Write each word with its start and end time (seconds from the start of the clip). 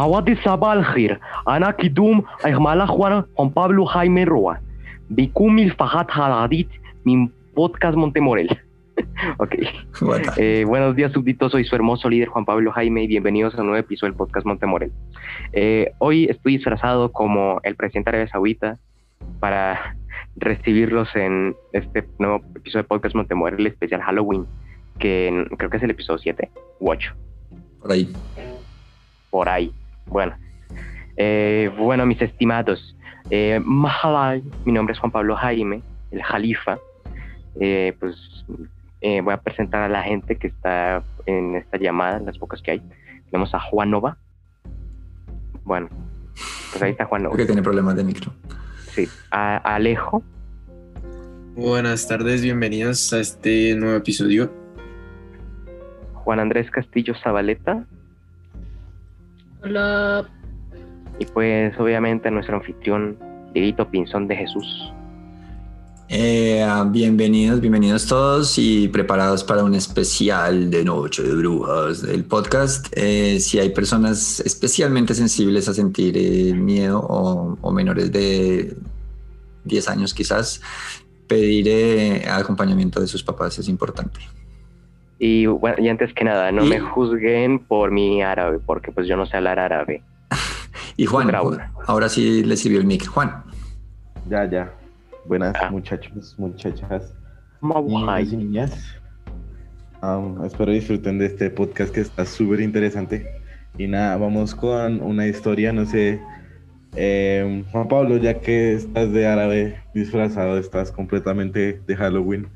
Mawadi 0.00 0.32
Sabalhir, 0.40 1.20
Ana 1.44 1.76
Kidum, 1.76 2.24
Aymala 2.42 2.86
Juan, 2.86 3.26
Juan 3.36 3.50
Pablo 3.52 3.84
Jaime 3.84 4.24
Roa, 4.24 4.58
Bikumil 5.10 5.76
Fajat 5.76 6.08
Haladit, 6.08 6.70
mi 7.04 7.28
podcast 7.54 7.98
Montemorel. 7.98 8.48
ok. 9.36 9.54
Eh, 10.38 10.64
buenos 10.66 10.96
días, 10.96 11.12
súbditos. 11.12 11.52
Soy 11.52 11.66
su 11.66 11.76
hermoso 11.76 12.08
líder 12.08 12.28
Juan 12.28 12.46
Pablo 12.46 12.72
Jaime 12.72 13.02
y 13.02 13.08
bienvenidos 13.08 13.54
a 13.54 13.60
un 13.60 13.66
nuevo 13.66 13.80
episodio 13.84 14.12
del 14.12 14.16
podcast 14.16 14.46
Montemorel. 14.46 14.90
Eh, 15.52 15.92
hoy 15.98 16.24
estoy 16.30 16.56
disfrazado 16.56 17.12
como 17.12 17.60
el 17.62 17.76
presidente 17.76 18.10
de 18.10 18.16
Arabia 18.16 18.32
Saudita 18.32 18.78
para 19.38 19.96
recibirlos 20.36 21.14
en 21.14 21.54
este 21.74 22.08
nuevo 22.18 22.42
episodio 22.56 22.84
de 22.84 22.88
podcast 22.88 23.14
Montemorel 23.14 23.66
especial 23.66 24.00
Halloween, 24.00 24.46
que 24.98 25.46
creo 25.58 25.68
que 25.68 25.76
es 25.76 25.82
el 25.82 25.90
episodio 25.90 26.20
7 26.20 26.50
u 26.78 26.90
8. 26.90 27.14
Por 27.82 27.92
ahí. 27.92 28.10
Por 29.28 29.48
ahí. 29.50 29.70
Bueno. 30.06 30.36
Eh, 31.16 31.70
bueno, 31.78 32.06
mis 32.06 32.20
estimados. 32.22 32.96
Eh, 33.30 33.60
Mahalay, 33.64 34.42
mi 34.64 34.72
nombre 34.72 34.92
es 34.92 34.98
Juan 34.98 35.12
Pablo 35.12 35.36
Jaime, 35.36 35.82
el 36.10 36.22
Jalifa. 36.22 36.78
Eh, 37.60 37.94
pues 37.98 38.16
eh, 39.00 39.20
voy 39.20 39.34
a 39.34 39.38
presentar 39.38 39.82
a 39.82 39.88
la 39.88 40.02
gente 40.02 40.36
que 40.36 40.48
está 40.48 41.02
en 41.26 41.56
esta 41.56 41.78
llamada, 41.78 42.20
las 42.20 42.38
pocas 42.38 42.60
que 42.62 42.72
hay. 42.72 42.82
Tenemos 43.30 43.54
a 43.54 43.60
Juan 43.60 43.90
Nova. 43.90 44.16
Bueno, 45.64 45.88
pues 46.70 46.82
ahí 46.82 46.92
está 46.92 47.04
Juan 47.04 47.22
Nova. 47.22 47.34
Creo 47.34 47.46
que 47.46 47.52
tiene 47.52 47.62
problemas 47.62 47.96
de 47.96 48.04
micro. 48.04 48.32
Sí. 48.92 49.08
A 49.30 49.56
Alejo. 49.58 50.22
Buenas 51.54 52.08
tardes, 52.08 52.42
bienvenidos 52.42 53.12
a 53.12 53.20
este 53.20 53.74
nuevo 53.76 53.96
episodio. 53.96 54.52
Juan 56.14 56.40
Andrés 56.40 56.70
Castillo 56.70 57.14
Zabaleta. 57.22 57.84
Hola. 59.62 60.26
Y 61.18 61.26
pues 61.26 61.78
obviamente 61.78 62.30
nuestro 62.30 62.56
anfitrión, 62.56 63.18
Dieguito 63.52 63.90
Pinzón 63.90 64.26
de 64.26 64.36
Jesús. 64.36 64.92
Eh, 66.08 66.66
bienvenidos, 66.86 67.60
bienvenidos 67.60 68.06
todos 68.06 68.58
y 68.58 68.88
preparados 68.88 69.44
para 69.44 69.62
un 69.62 69.74
especial 69.74 70.70
de 70.70 70.82
Noche 70.82 71.22
de 71.22 71.34
Brujas 71.34 72.02
del 72.02 72.24
podcast. 72.24 72.88
Eh, 72.96 73.38
si 73.38 73.58
hay 73.58 73.68
personas 73.70 74.40
especialmente 74.40 75.14
sensibles 75.14 75.68
a 75.68 75.74
sentir 75.74 76.16
eh, 76.16 76.54
miedo 76.54 76.98
o, 76.98 77.58
o, 77.60 77.70
menores 77.70 78.10
de 78.10 78.76
10 79.64 79.88
años 79.88 80.14
quizás, 80.14 80.62
pedir 81.28 82.26
acompañamiento 82.28 82.98
de 82.98 83.06
sus 83.06 83.22
papás 83.22 83.58
es 83.58 83.68
importante. 83.68 84.20
Y 85.22 85.44
bueno, 85.44 85.76
y 85.78 85.88
antes 85.90 86.14
que 86.14 86.24
nada, 86.24 86.50
no 86.50 86.64
¿Y? 86.64 86.70
me 86.70 86.80
juzguen 86.80 87.58
por 87.58 87.90
mi 87.90 88.22
árabe, 88.22 88.58
porque 88.58 88.90
pues 88.90 89.06
yo 89.06 89.18
no 89.18 89.26
sé 89.26 89.36
hablar 89.36 89.58
árabe. 89.58 90.02
y 90.96 91.04
Juan, 91.04 91.30
ahora 91.86 92.08
sí 92.08 92.42
le 92.42 92.56
sirvió 92.56 92.80
el 92.80 92.86
mic. 92.86 93.06
Juan. 93.06 93.44
Ya, 94.30 94.48
ya. 94.48 94.72
Buenas 95.26 95.54
ah. 95.60 95.70
muchachos, 95.70 96.34
muchachas. 96.38 97.12
Niños 97.60 98.32
y 98.32 98.36
niñas. 98.38 98.96
Um, 100.02 100.42
espero 100.42 100.72
disfruten 100.72 101.18
de 101.18 101.26
este 101.26 101.50
podcast 101.50 101.94
que 101.94 102.00
está 102.00 102.24
súper 102.24 102.62
interesante. 102.62 103.26
Y 103.76 103.88
nada, 103.88 104.16
vamos 104.16 104.54
con 104.54 105.02
una 105.02 105.26
historia, 105.26 105.70
no 105.70 105.84
sé. 105.84 106.18
Eh, 106.96 107.62
Juan 107.70 107.88
Pablo, 107.88 108.16
ya 108.16 108.40
que 108.40 108.72
estás 108.72 109.12
de 109.12 109.26
árabe 109.26 109.82
disfrazado, 109.92 110.56
estás 110.56 110.90
completamente 110.90 111.78
de 111.86 111.94
Halloween. 111.94 112.48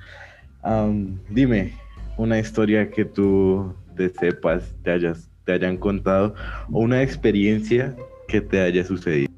Um, 0.64 1.18
dime, 1.28 1.74
una 2.16 2.38
historia 2.38 2.90
que 2.90 3.04
tú 3.04 3.74
te 3.96 4.08
sepas, 4.10 4.74
te, 4.82 4.90
hayas, 4.90 5.30
te 5.44 5.52
hayan 5.52 5.76
contado, 5.76 6.34
o 6.70 6.80
una 6.80 7.02
experiencia 7.02 7.94
que 8.28 8.40
te 8.40 8.60
haya 8.60 8.84
sucedido. 8.84 9.32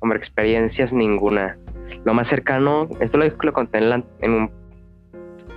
Hombre, 0.00 0.18
experiencias 0.18 0.92
ninguna. 0.92 1.56
Lo 2.04 2.14
más 2.14 2.28
cercano, 2.28 2.88
esto 3.00 3.18
lo, 3.18 3.52
conté 3.52 3.78
en, 3.78 3.90
la, 3.90 4.04
en, 4.20 4.30
un, 4.32 4.50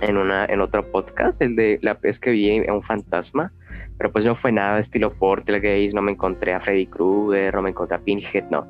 en, 0.00 0.16
una, 0.16 0.46
en 0.46 0.60
otro 0.60 0.90
podcast, 0.90 1.40
el 1.42 1.56
de 1.56 1.78
la 1.82 1.94
vez 1.94 2.18
que 2.18 2.30
vi 2.30 2.66
a 2.66 2.72
un 2.72 2.82
fantasma, 2.82 3.52
pero 3.98 4.12
pues 4.12 4.24
no 4.24 4.36
fue 4.36 4.52
nada 4.52 4.80
estilo 4.80 5.12
Portal 5.12 5.60
no 5.92 6.02
me 6.02 6.12
encontré 6.12 6.54
a 6.54 6.60
Freddy 6.60 6.86
Krueger, 6.86 7.54
no 7.54 7.62
me 7.62 7.70
encontré 7.70 7.96
a 7.96 8.00
Pinhead, 8.00 8.44
no. 8.50 8.66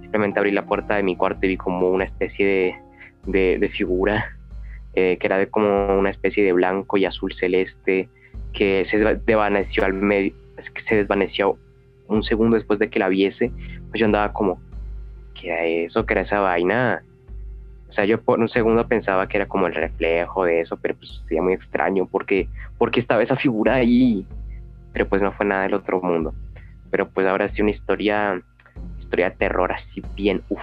Simplemente 0.00 0.38
abrí 0.38 0.52
la 0.52 0.64
puerta 0.64 0.96
de 0.96 1.02
mi 1.02 1.16
cuarto 1.16 1.44
y 1.46 1.50
vi 1.50 1.56
como 1.56 1.90
una 1.90 2.04
especie 2.04 2.46
de, 2.46 2.74
de, 3.26 3.58
de 3.58 3.68
figura 3.68 4.39
eh, 4.94 5.18
que 5.18 5.26
era 5.26 5.38
de 5.38 5.48
como 5.48 5.98
una 5.98 6.10
especie 6.10 6.44
de 6.44 6.52
blanco 6.52 6.96
y 6.96 7.04
azul 7.04 7.32
celeste, 7.34 8.08
que 8.52 8.86
se 8.90 8.98
desvaneció 8.98 9.84
al 9.84 9.94
medio, 9.94 10.32
que 10.74 10.82
se 10.82 10.96
desvaneció 10.96 11.56
un 12.08 12.24
segundo 12.24 12.56
después 12.56 12.78
de 12.78 12.90
que 12.90 12.98
la 12.98 13.08
viese, 13.08 13.52
pues 13.88 14.00
yo 14.00 14.06
andaba 14.06 14.32
como, 14.32 14.60
¿qué 15.34 15.48
era 15.48 15.64
eso? 15.64 16.04
¿Qué 16.04 16.14
era 16.14 16.22
esa 16.22 16.40
vaina? 16.40 17.02
O 17.88 17.92
sea, 17.92 18.04
yo 18.04 18.20
por 18.20 18.40
un 18.40 18.48
segundo 18.48 18.86
pensaba 18.86 19.28
que 19.28 19.36
era 19.36 19.46
como 19.46 19.66
el 19.66 19.74
reflejo 19.74 20.44
de 20.44 20.60
eso, 20.60 20.76
pero 20.76 20.96
pues 20.96 21.22
sería 21.24 21.42
muy 21.42 21.54
extraño, 21.54 22.06
porque, 22.06 22.48
porque 22.78 23.00
estaba 23.00 23.22
esa 23.22 23.36
figura 23.36 23.74
ahí, 23.74 24.26
pero 24.92 25.08
pues 25.08 25.22
no 25.22 25.32
fue 25.32 25.46
nada 25.46 25.62
del 25.62 25.74
otro 25.74 26.00
mundo. 26.00 26.34
Pero 26.90 27.08
pues 27.08 27.26
ahora 27.26 27.48
sí 27.50 27.62
una 27.62 27.70
historia, 27.70 28.40
historia 28.98 29.30
de 29.30 29.36
terror 29.36 29.72
así 29.72 30.02
bien, 30.16 30.42
uff, 30.48 30.60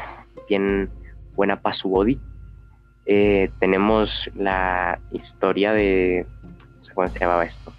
bien 0.49 0.89
buena 1.35 1.61
para 1.61 1.75
su 1.75 1.89
body 1.89 2.19
eh, 3.07 3.49
tenemos 3.59 4.09
la 4.35 4.99
historia 5.11 5.71
de. 5.71 6.25
Cómo 6.93 7.07
se 7.07 7.19
llamaba 7.19 7.45
esto. 7.45 7.71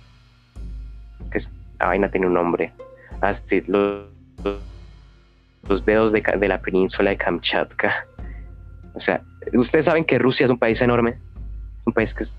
Que 1.31 1.41
la 1.79 1.87
vaina 1.89 2.11
tiene 2.11 2.27
un 2.29 2.35
nombre. 2.35 2.73
Ah, 3.21 3.37
los, 3.67 4.07
los 5.69 5.85
dedos 5.85 6.13
de, 6.13 6.49
la 6.49 6.61
península 6.61 7.11
de 7.11 7.17
Kamchatka. 7.17 8.07
O 8.95 9.01
sea, 9.01 9.21
ustedes 9.53 9.85
saben 9.85 10.05
que 10.05 10.19
Rusia 10.19 10.47
es 10.47 10.51
un 10.51 10.59
país 10.59 10.81
enorme. 10.81 11.11
Es 11.11 11.87
un 11.87 11.93
país 11.93 12.15
que 12.15 12.25
es 12.25 12.31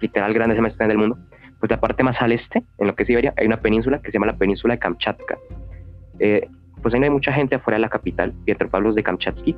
literal 0.00 0.32
grande, 0.32 0.54
es 0.54 0.58
el 0.58 0.62
más 0.62 0.76
grande 0.78 0.94
del 0.94 0.98
mundo. 0.98 1.18
Pues 1.60 1.70
la 1.70 1.80
parte 1.80 2.02
más 2.02 2.16
al 2.22 2.32
este, 2.32 2.62
en 2.78 2.86
lo 2.86 2.94
que 2.94 3.02
es 3.02 3.08
Siberia, 3.08 3.34
hay 3.36 3.46
una 3.46 3.60
península 3.60 4.00
que 4.00 4.06
se 4.06 4.12
llama 4.12 4.26
la 4.26 4.36
península 4.36 4.74
de 4.74 4.78
Kamchatka. 4.78 5.36
Eh, 6.20 6.48
pues 6.80 6.94
ahí 6.94 7.02
hay 7.02 7.10
mucha 7.10 7.32
gente 7.32 7.56
afuera 7.56 7.76
de 7.76 7.82
la 7.82 7.88
capital, 7.88 8.32
Pietropavlos 8.44 8.94
de 8.94 9.02
Kamchatsky 9.02 9.56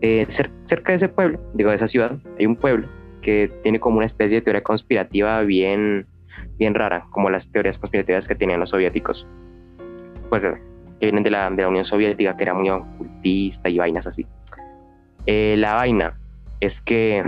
eh, 0.00 0.26
cerca 0.68 0.92
de 0.92 0.96
ese 0.96 1.08
pueblo, 1.08 1.40
digo, 1.54 1.70
de 1.70 1.76
esa 1.76 1.88
ciudad, 1.88 2.18
hay 2.38 2.46
un 2.46 2.56
pueblo 2.56 2.88
que 3.22 3.50
tiene 3.62 3.80
como 3.80 3.98
una 3.98 4.06
especie 4.06 4.36
de 4.36 4.42
teoría 4.42 4.62
conspirativa 4.62 5.42
bien, 5.42 6.06
bien 6.56 6.74
rara, 6.74 7.06
como 7.10 7.30
las 7.30 7.50
teorías 7.50 7.78
conspirativas 7.78 8.26
que 8.26 8.34
tenían 8.34 8.60
los 8.60 8.70
soviéticos. 8.70 9.26
Pues 10.28 10.42
que 11.00 11.06
vienen 11.06 11.24
de 11.24 11.30
la, 11.30 11.50
de 11.50 11.62
la 11.62 11.68
Unión 11.68 11.84
Soviética, 11.84 12.36
que 12.36 12.42
era 12.42 12.54
muy 12.54 12.68
ocultista 12.70 13.68
y 13.68 13.78
vainas 13.78 14.06
así. 14.06 14.26
Eh, 15.26 15.56
la 15.58 15.74
vaina 15.74 16.18
es 16.60 16.72
que 16.84 17.22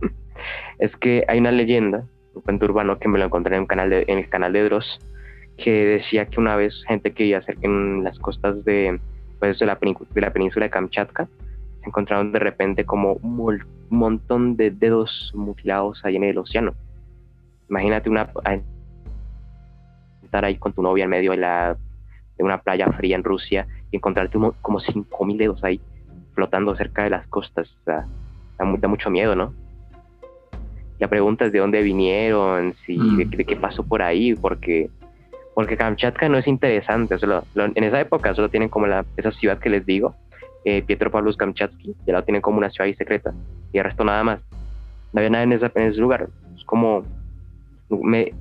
es 0.78 0.94
que 0.96 1.24
hay 1.28 1.38
una 1.38 1.52
leyenda, 1.52 2.04
un 2.34 2.42
cuento 2.42 2.66
urbano 2.66 2.98
que 2.98 3.08
me 3.08 3.18
lo 3.18 3.26
encontré 3.26 3.56
en, 3.56 3.62
un 3.62 3.66
canal 3.66 3.90
de, 3.90 4.04
en 4.08 4.18
el 4.18 4.28
canal 4.28 4.52
de 4.52 4.64
Dross, 4.64 4.98
que 5.56 5.84
decía 5.84 6.26
que 6.26 6.40
una 6.40 6.56
vez 6.56 6.74
gente 6.88 7.12
que 7.12 7.24
vivía 7.24 7.42
cerca 7.42 7.60
en 7.62 8.02
las 8.02 8.18
costas 8.18 8.64
de, 8.64 8.98
pues, 9.38 9.58
de, 9.58 9.66
la, 9.66 9.78
de 9.80 10.20
la 10.20 10.32
península 10.32 10.66
de 10.66 10.70
Kamchatka 10.70 11.28
encontraron 11.86 12.32
de 12.32 12.38
repente 12.38 12.84
como 12.84 13.14
un 13.14 13.62
montón 13.90 14.56
de 14.56 14.70
dedos 14.70 15.32
mutilados 15.34 16.04
ahí 16.04 16.16
en 16.16 16.24
el 16.24 16.38
océano. 16.38 16.74
Imagínate 17.68 18.10
una 18.10 18.30
estar 20.22 20.44
ahí 20.44 20.56
con 20.56 20.72
tu 20.72 20.82
novia 20.82 21.04
en 21.04 21.10
medio 21.10 21.30
de, 21.32 21.38
la, 21.38 21.76
de 22.36 22.44
una 22.44 22.60
playa 22.60 22.90
fría 22.92 23.16
en 23.16 23.24
Rusia 23.24 23.66
y 23.90 23.96
encontrarte 23.96 24.32
como, 24.34 24.52
como 24.62 24.80
5.000 24.80 25.36
dedos 25.36 25.64
ahí 25.64 25.80
flotando 26.34 26.74
cerca 26.76 27.04
de 27.04 27.10
las 27.10 27.26
costas. 27.28 27.70
O 27.80 27.84
sea, 27.84 28.06
da, 28.58 28.76
da, 28.78 28.88
mucho 28.88 29.10
miedo, 29.10 29.36
¿no? 29.36 29.54
Ya 30.98 31.08
preguntas 31.08 31.52
de 31.52 31.58
dónde 31.58 31.82
vinieron, 31.82 32.74
si, 32.84 32.98
mm. 32.98 33.16
de, 33.16 33.24
de, 33.36 33.44
qué 33.44 33.56
pasó 33.56 33.82
por 33.82 34.02
ahí, 34.02 34.34
porque 34.34 34.90
porque 35.54 35.76
Kamchatka 35.76 36.28
no 36.28 36.36
es 36.36 36.46
interesante. 36.46 37.18
Solo, 37.18 37.44
lo, 37.54 37.64
en 37.66 37.84
esa 37.84 38.00
época 38.00 38.34
solo 38.34 38.48
tienen 38.48 38.68
como 38.68 38.86
la, 38.86 39.04
esa 39.16 39.30
ciudad 39.30 39.58
que 39.58 39.70
les 39.70 39.86
digo, 39.86 40.14
eh, 40.64 40.82
Pietro 40.82 41.10
Pavlos 41.10 41.36
Kamchatsky, 41.36 41.94
ya 42.06 42.12
la 42.12 42.22
tienen 42.22 42.42
como 42.42 42.58
una 42.58 42.70
ciudad 42.70 42.90
secreta, 42.96 43.32
y 43.72 43.78
el 43.78 43.84
resto 43.84 44.04
nada 44.04 44.24
más. 44.24 44.40
No 45.12 45.20
había 45.20 45.30
nada 45.30 45.44
en, 45.44 45.52
esa, 45.52 45.70
en 45.74 45.82
ese 45.82 46.00
lugar. 46.00 46.28
Es 46.56 46.64
como 46.64 47.04
me, 47.88 48.32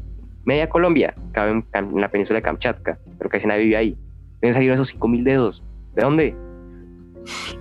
media 0.45 0.69
Colombia, 0.69 1.13
cabe 1.31 1.51
en, 1.51 1.65
en, 1.73 2.01
la 2.01 2.09
península 2.09 2.39
de 2.39 2.43
Kamchatka, 2.43 2.97
pero 3.17 3.29
casi 3.29 3.45
nadie 3.45 3.65
vive 3.65 3.77
ahí. 3.77 3.97
Deben 4.41 4.55
salir 4.55 4.71
esos 4.71 4.89
5000 4.89 5.23
dedos. 5.23 5.63
¿De 5.95 6.03
dónde? 6.03 6.35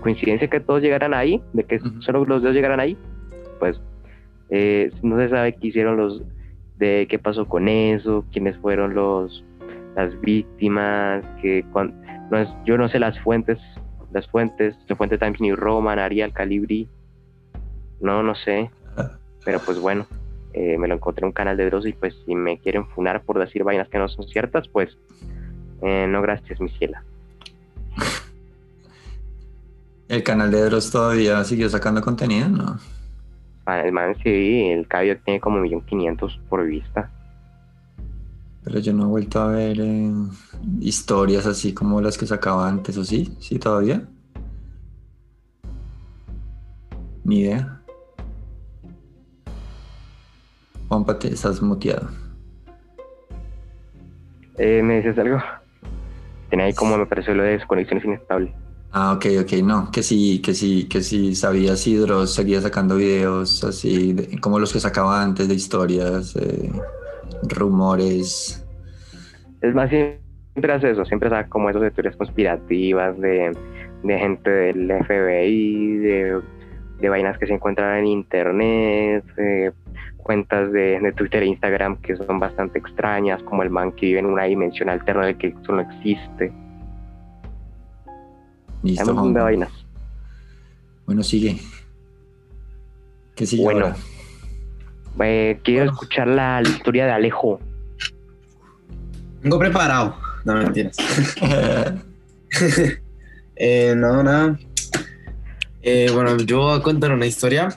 ¿Coincidencia 0.01 0.49
que 0.49 0.61
todos 0.61 0.83
llegaran 0.83 1.15
ahí? 1.15 1.43
¿De 1.53 1.65
que 1.65 1.77
uh 1.77 1.81
-huh. 1.81 2.03
solo 2.03 2.25
los 2.25 2.43
dedos 2.43 2.55
llegaran 2.55 2.81
ahí? 2.81 2.97
Pues 3.61 3.81
eh, 4.51 4.91
no 5.03 5.19
se 5.19 5.29
sabe 5.29 5.55
qué 5.55 5.69
hicieron 5.69 5.97
los, 5.97 6.23
de 6.79 7.07
qué 7.09 7.19
pasó 7.19 7.47
con 7.47 7.69
eso, 7.69 8.25
quiénes 8.33 8.57
fueron 8.59 8.95
los 8.95 9.45
las 9.95 10.19
víctimas, 10.23 11.23
que 11.43 11.65
cuando, 11.71 11.95
no 12.31 12.39
es, 12.39 12.49
yo 12.65 12.79
no 12.79 12.89
sé 12.89 12.99
las 12.99 13.19
fuentes 13.21 13.59
las 14.13 14.27
fuentes, 14.29 14.77
la 14.89 14.97
fuente 14.97 15.19
Times 15.19 15.41
New 15.41 15.57
Roman, 15.57 15.99
Arial, 15.99 16.33
Calibri, 16.33 16.89
no, 18.01 18.23
no 18.23 18.35
sé, 18.35 18.71
pero 19.45 19.61
pues 19.61 19.79
bueno, 19.79 20.07
eh, 20.53 20.77
me 20.79 20.89
lo 20.89 20.95
encontré 20.95 21.23
en 21.23 21.29
un 21.29 21.33
canal 21.33 21.57
de 21.57 21.67
Dross 21.67 21.87
y 21.87 21.93
pues 21.93 22.15
si 22.27 22.35
me 22.35 22.59
quieren 22.59 22.87
funar 22.89 23.23
por 23.23 23.39
decir 23.39 23.65
vainas 23.65 23.89
que 23.89 23.99
no 23.99 24.09
son 24.09 24.27
ciertas, 24.29 24.69
pues 24.69 24.97
Eh, 25.85 26.07
no, 26.09 26.23
gracias, 26.23 26.61
mi 26.61 26.69
ciela. 26.69 27.03
¿El 30.09 30.23
canal 30.23 30.53
de 30.53 30.63
Dross 30.65 30.93
todavía 30.93 31.43
siguió 31.43 31.69
sacando 31.69 32.01
contenido? 32.01 32.49
No. 32.49 32.79
Ah, 33.67 33.81
el 33.81 33.91
man 33.93 34.15
sí, 34.23 34.71
el 34.71 34.87
cabello 34.87 35.19
tiene 35.25 35.41
como 35.41 35.59
1.500.000 35.59 36.41
por 36.49 36.65
vista. 36.65 37.11
Pero 38.65 38.79
yo 38.79 38.93
no 38.93 39.05
he 39.05 39.07
vuelto 39.07 39.41
a 39.41 39.49
ver 39.49 39.81
eh, 39.81 40.13
historias 40.81 41.47
así 41.47 41.75
como 41.75 42.01
las 42.01 42.17
que 42.17 42.27
sacaba 42.27 42.69
antes, 42.69 42.97
¿o 42.97 43.05
sí? 43.05 43.37
¿Sí 43.41 43.59
todavía? 43.59 44.09
Ni 47.25 47.41
idea. 47.41 47.81
Juanpa, 50.89 51.19
te 51.19 51.29
estás 51.29 51.61
muteado. 51.63 52.09
Eh, 54.59 54.83
¿Me 54.83 54.97
dices 54.99 55.19
algo? 55.19 55.39
Tenía 56.51 56.67
ahí 56.67 56.75
como 56.75 56.99
me 56.99 57.07
pareció 57.07 57.35
lo 57.35 57.43
de 57.43 57.53
desconexiones 57.53 58.05
inestable. 58.05 58.55
Ah, 58.93 59.15
ok, 59.15 59.25
ok, 59.41 59.53
no, 59.65 59.91
que 59.91 60.03
sí, 60.03 60.41
que 60.43 60.53
sí, 60.53 60.85
que 60.87 61.01
sí 61.03 61.35
sabía 61.35 61.77
si 61.77 61.97
Dross 61.97 62.35
seguía 62.35 62.61
sacando 62.61 62.97
videos 62.97 63.65
así, 63.65 64.13
de- 64.13 64.39
como 64.39 64.59
los 64.59 64.71
que 64.71 64.81
sacaba 64.81 65.23
antes 65.23 65.49
de 65.49 65.55
historias, 65.55 66.37
eh, 66.37 66.71
rumores. 67.43 68.67
Es 69.61 69.75
más, 69.75 69.91
siempre 69.91 70.73
hace 70.73 70.91
eso, 70.91 71.05
siempre 71.05 71.31
saca 71.31 71.49
como 71.49 71.71
esas 71.71 71.83
de 71.83 71.91
teorías 71.91 72.17
conspirativas 72.17 73.19
de, 73.19 73.57
de 74.03 74.19
gente 74.19 74.51
del 74.51 74.91
FBI, 75.05 75.97
de, 75.99 76.41
de 77.01 77.09
vainas 77.09 77.39
que 77.39 77.47
se 77.47 77.55
encuentran 77.55 77.99
en 77.99 78.07
internet, 78.07 79.25
de 79.37 79.73
cuentas 80.19 80.73
de, 80.73 81.01
de 81.01 81.13
Twitter 81.13 81.43
e 81.43 81.47
Instagram 81.47 81.97
que 82.01 82.17
son 82.17 82.39
bastante 82.39 82.79
extrañas, 82.79 83.43
como 83.43 83.63
el 83.63 83.71
man 83.71 83.93
que 83.93 84.07
vive 84.07 84.21
en 84.21 84.27
una 84.27 84.45
dimensión 84.45 84.89
alterna 84.89 85.27
de 85.27 85.37
que 85.37 85.49
eso 85.49 85.73
no 85.73 85.81
existe. 85.81 86.53
Hay 88.85 88.91
Listo, 88.91 89.11
un 89.11 89.15
montón 89.17 89.35
de 89.35 89.41
vainas. 89.41 89.87
Bueno, 91.07 91.23
sigue. 91.23 91.57
¿Qué 93.35 93.47
sigue 93.47 93.65
Bueno. 93.65 93.87
ahora? 93.87 93.97
Eh, 95.21 95.61
quiero 95.63 95.85
Bueno. 95.85 95.93
escuchar 95.93 96.29
la, 96.29 96.61
la 96.61 96.69
historia 96.69 97.07
de 97.07 97.13
Alejo. 97.13 97.61
Vengo 99.43 99.59
preparado. 99.59 100.17
No 100.45 100.55
mentiras. 100.55 100.97
Eh, 103.55 103.95
no, 103.97 104.23
nada. 104.23 104.59
Eh, 105.83 106.11
bueno, 106.13 106.37
yo 106.39 106.59
voy 106.59 106.79
a 106.79 106.83
contar 106.83 107.13
una 107.13 107.27
historia. 107.27 107.69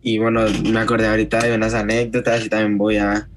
Y 0.00 0.18
bueno, 0.18 0.42
me 0.70 0.78
acordé 0.78 1.08
ahorita 1.08 1.40
de 1.44 1.54
unas 1.56 1.74
anécdotas 1.74 2.44
y 2.44 2.48
también 2.48 2.78
voy 2.78 2.98
a, 2.98 3.28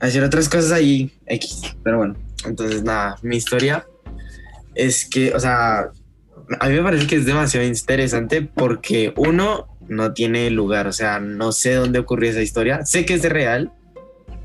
decir 0.00 0.22
otras 0.22 0.48
cosas 0.48 0.72
ahí, 0.72 1.10
X. 1.26 1.62
Pero 1.82 1.98
bueno, 1.98 2.16
entonces 2.44 2.82
nada, 2.82 3.16
mi 3.22 3.36
historia 3.36 3.86
es 4.74 5.08
que, 5.08 5.32
o 5.34 5.40
sea, 5.40 5.88
a 6.60 6.68
mí 6.68 6.74
me 6.74 6.82
parece 6.82 7.06
que 7.06 7.16
es 7.16 7.24
demasiado 7.24 7.66
interesante 7.66 8.42
porque 8.42 9.14
uno 9.16 9.71
no 9.88 10.12
tiene 10.12 10.50
lugar, 10.50 10.86
o 10.86 10.92
sea, 10.92 11.20
no 11.20 11.52
sé 11.52 11.74
dónde 11.74 11.98
ocurrió 11.98 12.30
esa 12.30 12.42
historia. 12.42 12.84
Sé 12.84 13.04
que 13.04 13.14
es 13.14 13.22
de 13.22 13.28
real, 13.28 13.72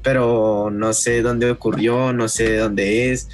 pero 0.04 0.70
no 0.72 0.94
sé 0.94 1.22
dónde 1.22 1.50
ocurrió, 1.50 2.14
no 2.14 2.28
sé 2.28 2.58
dónde 2.58 3.12
es 3.12 3.30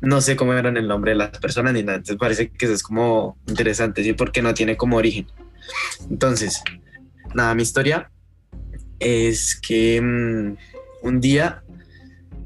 no 0.00 0.20
sé 0.20 0.36
cómo 0.36 0.54
eran 0.54 0.76
el 0.76 0.88
nombre 0.88 1.12
de 1.12 1.18
las 1.18 1.38
personas 1.38 1.74
ni 1.74 1.82
nada. 1.82 1.98
Entonces 1.98 2.16
parece 2.18 2.50
que 2.50 2.64
eso 2.64 2.74
es 2.74 2.82
como 2.82 3.36
interesante, 3.46 4.02
¿sí? 4.02 4.12
Porque 4.12 4.42
no 4.42 4.54
tiene 4.54 4.76
como 4.76 4.96
origen. 4.96 5.26
Entonces, 6.10 6.62
nada, 7.34 7.54
mi 7.54 7.62
historia 7.62 8.10
es 8.98 9.60
que 9.60 10.00
mm, 10.00 11.06
un 11.06 11.20
día, 11.20 11.62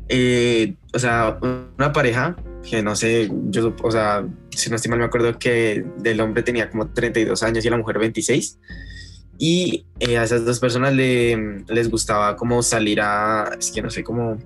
eh, 0.09 0.75
o 0.93 0.99
sea, 0.99 1.39
una 1.41 1.93
pareja 1.93 2.37
que 2.69 2.83
no 2.83 2.97
sé, 2.97 3.31
yo, 3.51 3.75
o 3.83 3.91
sea, 3.91 4.25
si 4.57 4.71
no 4.71 4.77
estoy 4.77 4.91
mal, 4.91 4.99
me 4.99 5.05
acuerdo 5.07 5.39
que 5.39 5.85
del 5.99 6.21
hombre 6.21 6.43
tenía 6.43 6.71
como 6.71 6.89
32 6.89 7.43
años 7.43 7.65
y 7.65 7.71
la 7.71 7.77
mujer 7.77 7.99
26. 7.99 8.59
Y 9.39 9.85
eh, 10.01 10.17
a 10.19 10.25
esas 10.25 10.45
dos 10.45 10.61
personas 10.61 10.95
le, 10.95 11.63
les 11.69 11.91
gustaba 11.91 12.37
como 12.37 12.63
salir 12.63 13.01
a, 13.01 13.51
es 13.59 13.71
que 13.73 13.83
no 13.83 13.91
sé 13.91 14.05
cómo, 14.05 14.39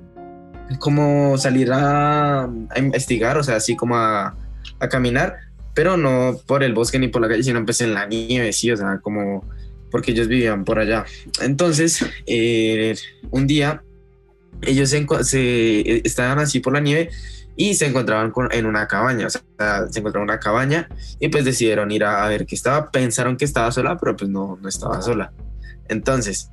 como 0.79 1.37
salir 1.39 1.71
a, 1.73 2.45
a 2.45 2.79
investigar, 2.79 3.37
o 3.37 3.43
sea, 3.43 3.57
así 3.57 3.77
como 3.77 3.97
a, 3.97 4.35
a 4.81 4.89
caminar, 4.89 5.37
pero 5.75 5.97
no 5.97 6.39
por 6.47 6.63
el 6.63 6.75
bosque 6.75 6.99
ni 6.99 7.09
por 7.09 7.23
la 7.23 7.29
calle, 7.29 7.43
sino 7.43 7.65
pues 7.65 7.81
en 7.81 7.95
la 7.95 8.07
nieve, 8.07 8.53
sí, 8.53 8.71
o 8.71 8.77
sea, 8.77 8.99
como 9.03 9.45
porque 9.91 10.13
ellos 10.13 10.29
vivían 10.29 10.65
por 10.65 10.79
allá. 10.79 11.05
Entonces, 11.43 12.05
eh, 12.27 12.95
un 13.31 13.47
día 13.47 13.83
ellos 14.63 14.91
se, 14.91 15.07
se- 15.23 16.01
estaban 16.07 16.39
así 16.39 16.61
por 16.61 16.73
la 16.73 16.81
nieve 16.81 17.11
y 17.59 17.75
se 17.75 17.87
encontraban 17.87 18.31
con- 18.31 18.53
en 18.53 18.67
una 18.67 18.87
cabaña, 18.87 19.27
o 19.27 19.31
sea, 19.31 19.43
se 19.91 19.99
encontraron 19.99 20.29
en 20.29 20.35
una 20.35 20.39
cabaña 20.39 20.89
y 21.19 21.29
pues 21.29 21.45
decidieron 21.45 21.91
ir 21.91 22.05
a, 22.05 22.27
ver 22.29 22.47
qué 22.47 22.55
estaba, 22.55 22.89
pensaron 22.93 23.37
que 23.37 23.45
estaba 23.45 23.73
sola, 23.73 23.99
pero 23.99 24.17
pues 24.17 24.31
no, 24.31 24.57
no 24.63 24.69
estaba 24.69 25.03
sola. 25.03 25.33
Entonces, 25.89 26.51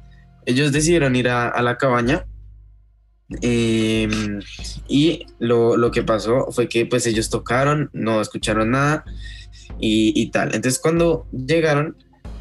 ellos 0.48 0.72
decidieron 0.72 1.16
ir 1.16 1.30
a, 1.30 1.62
la 1.62 1.78
cabaña 1.78 2.26
eh, 3.44 4.10
y 4.88 5.28
lo, 5.38 5.78
lo 5.78 5.92
que 5.92 6.02
pasó 6.02 6.48
fue 6.52 6.68
que 6.68 6.88
pues 6.88 7.06
ellos 7.06 7.30
tocaron, 7.30 7.92
no 7.94 8.20
escucharon 8.20 8.72
nada 8.72 9.06
y, 9.80 10.12
y 10.20 10.32
tal. 10.32 10.56
Entonces 10.56 10.80
cuando 10.80 11.28
llegaron, 11.32 11.96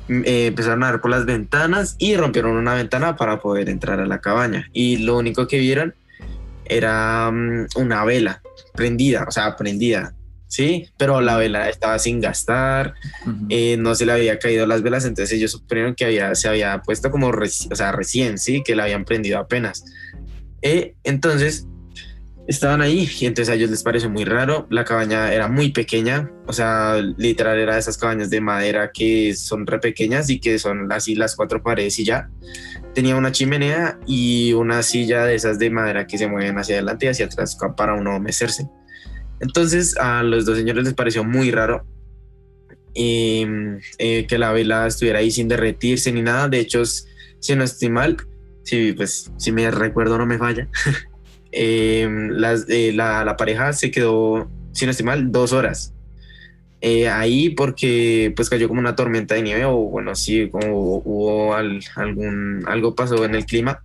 mm, 0.08 0.22
eh, 0.25 0.46
empezaron 0.46 0.82
a 0.84 0.93
ver 0.93 1.02
por 1.02 1.10
las 1.10 1.26
ventanas 1.26 1.96
y 1.99 2.17
rompieron 2.17 2.52
una 2.52 2.75
ventana 2.75 3.17
para 3.17 3.43
poder 3.43 3.69
entrar 3.69 4.00
a 4.00 4.06
la 4.06 4.22
cabaña. 4.22 4.70
Y 4.72 4.99
lo 4.99 5.19
único 5.19 5.46
que 5.46 5.58
vieron 5.58 5.94
era 6.64 7.31
mm, 7.31 7.67
una 7.76 8.05
vela 8.06 8.40
prendida, 8.75 9.25
o 9.26 9.31
sea, 9.31 9.56
prendida, 9.56 10.15
¿sí? 10.48 10.89
Pero 10.98 11.20
la 11.20 11.37
vela 11.37 11.69
estaba 11.69 11.98
sin 11.98 12.20
gastar, 12.20 12.94
eh, 13.48 13.77
no 13.79 13.94
se 13.94 14.05
le 14.05 14.13
había 14.13 14.39
caído 14.39 14.67
las 14.67 14.82
velas, 14.82 15.05
entonces 15.05 15.37
ellos 15.37 15.53
supieron 15.53 15.94
que 15.94 16.05
había, 16.05 16.34
se 16.34 16.48
había 16.48 16.82
puesto 16.82 17.10
como 17.10 17.32
reci- 17.32 17.72
o 17.72 17.77
sea, 17.77 17.93
recién, 17.93 18.37
sí, 18.37 18.63
que 18.65 18.75
la 18.75 18.84
habían 18.84 19.05
prendido 19.05 19.39
apenas. 19.39 19.84
Eh, 20.60 20.94
entonces 21.05 21.67
estaban 22.46 22.82
ahí 22.82 23.08
y 23.20 23.27
entonces 23.27 23.51
a 23.51 23.55
ellos 23.55 23.70
les 23.70 23.82
pareció 23.82 24.10
muy 24.10 24.25
raro. 24.25 24.67
La 24.70 24.84
cabaña 24.84 25.32
era 25.32 25.48
muy 25.48 25.70
pequeña, 25.70 26.31
o 26.46 26.53
sea, 26.53 26.96
literal 27.17 27.58
era 27.58 27.75
de 27.75 27.81
esas 27.81 27.96
cabañas 27.96 28.29
de 28.29 28.41
madera 28.41 28.91
que 28.93 29.34
son 29.37 29.67
re 29.67 29.79
pequeñas 29.79 30.29
y 30.31 30.41
que 30.41 30.58
son 30.58 30.91
así 30.93 31.15
las 31.15 31.37
cuatro 31.37 31.63
paredes 31.63 31.98
y 32.01 32.05
ya. 32.05 32.29
Tenía 32.94 33.17
una 33.17 33.32
chimenea 33.32 33.98
y 34.06 34.53
una 34.53 34.82
silla 34.82 35.24
de 35.24 35.34
esas 35.34 35.58
de 35.58 35.70
madera 35.70 36.06
que 36.06 36.19
se 36.19 36.29
mueven 36.29 36.58
hacia 36.58 36.77
adelante 36.77 37.06
y 37.06 37.08
hacia 37.08 37.27
atrás 37.27 37.56
para 37.77 37.94
uno 37.94 38.19
mecerse. 38.20 38.69
Entonces 39.41 39.96
a 39.98 40.22
los 40.22 40.46
dos 40.46 40.56
señores 40.56 40.84
les 40.84 40.94
pareció 40.94 41.24
muy 41.24 41.51
raro 41.51 41.84
eh, 42.94 43.81
eh, 43.98 44.27
que 44.27 44.39
la 44.39 44.53
vela 44.53 44.86
estuviera 44.86 45.19
ahí 45.19 45.31
sin 45.31 45.48
derretirse 45.48 46.13
ni 46.13 46.22
nada. 46.22 46.48
De 46.48 46.60
hecho, 46.60 46.82
si 46.84 47.56
no 47.56 47.65
estoy 47.65 47.91
mal, 47.91 48.17
si, 48.63 48.93
pues, 48.93 49.31
si 49.36 49.53
me 49.53 49.70
recuerdo 49.70 50.17
no 50.17 50.27
me 50.27 50.39
falla, 50.39 50.69
eh, 51.53 52.08
las, 52.31 52.67
la, 52.69 53.24
la 53.24 53.36
pareja 53.36 53.72
se 53.72 53.91
quedó, 53.91 54.51
si 54.72 54.84
no 54.84 54.93
estoy 54.93 55.06
mal, 55.06 55.32
dos 55.32 55.53
horas. 55.53 55.93
Eh, 56.86 57.08
ahí 57.08 57.48
porque 57.48 58.31
pues 58.36 58.50
cayó 58.50 58.69
como 58.69 58.79
una 58.79 58.94
tormenta 58.94 59.34
de 59.34 59.41
nieve 59.43 59.64
o 59.64 59.74
bueno, 59.76 60.14
sí, 60.14 60.50
como 60.50 60.67
hubo 60.98 61.55
al- 61.55 61.81
algún, 61.96 62.62
algo 62.67 62.94
pasó 62.94 63.24
en 63.24 63.34
el 63.34 63.46
clima 63.46 63.82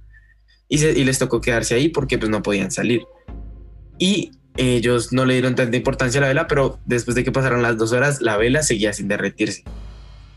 y, 0.67 0.79
se- 0.79 0.91
y 0.99 1.05
les 1.05 1.17
tocó 1.17 1.39
quedarse 1.39 1.75
ahí 1.75 1.87
porque 1.87 2.17
pues 2.17 2.29
no 2.29 2.41
podían 2.43 2.71
salir. 2.71 3.03
Y 3.97 4.31
ellos 4.57 5.13
no 5.13 5.23
le 5.25 5.35
dieron 5.35 5.55
tanta 5.55 5.77
importancia 5.77 6.19
a 6.19 6.23
la 6.23 6.27
vela, 6.27 6.47
pero 6.47 6.79
después 6.85 7.15
de 7.15 7.23
que 7.23 7.31
pasaron 7.31 7.61
las 7.61 7.77
dos 7.77 7.93
horas, 7.93 8.19
la 8.21 8.35
vela 8.35 8.63
seguía 8.63 8.91
sin 8.91 9.07
derretirse. 9.07 9.63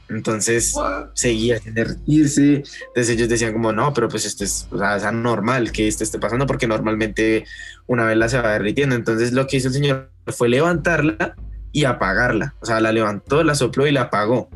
Entonces 0.08 0.72
seguía 1.14 1.58
sin 1.58 1.74
derretirse. 1.74 2.62
Entonces 2.88 3.08
ellos 3.10 3.28
decían 3.28 3.52
como, 3.52 3.72
no, 3.72 3.92
pero 3.92 4.08
pues 4.08 4.24
esto 4.24 4.44
es, 4.44 4.68
o 4.70 4.78
sea, 4.78 4.96
es 4.98 5.02
anormal 5.02 5.72
que 5.72 5.88
esto 5.88 6.04
esté 6.04 6.20
pasando 6.20 6.46
porque 6.46 6.68
normalmente 6.68 7.44
una 7.88 8.04
vela 8.04 8.28
se 8.28 8.40
va 8.40 8.52
derritiendo. 8.52 8.94
Entonces 8.94 9.32
lo 9.32 9.48
que 9.48 9.56
hizo 9.56 9.66
el 9.66 9.74
señor 9.74 10.12
fue 10.28 10.48
levantarla 10.48 11.34
y 11.72 11.84
apagarla. 11.84 12.54
O 12.60 12.66
sea, 12.66 12.80
la 12.80 12.92
levantó, 12.92 13.42
la 13.42 13.54
sopló 13.54 13.86
y 13.86 13.92
la 13.92 14.02
apagó. 14.02 14.50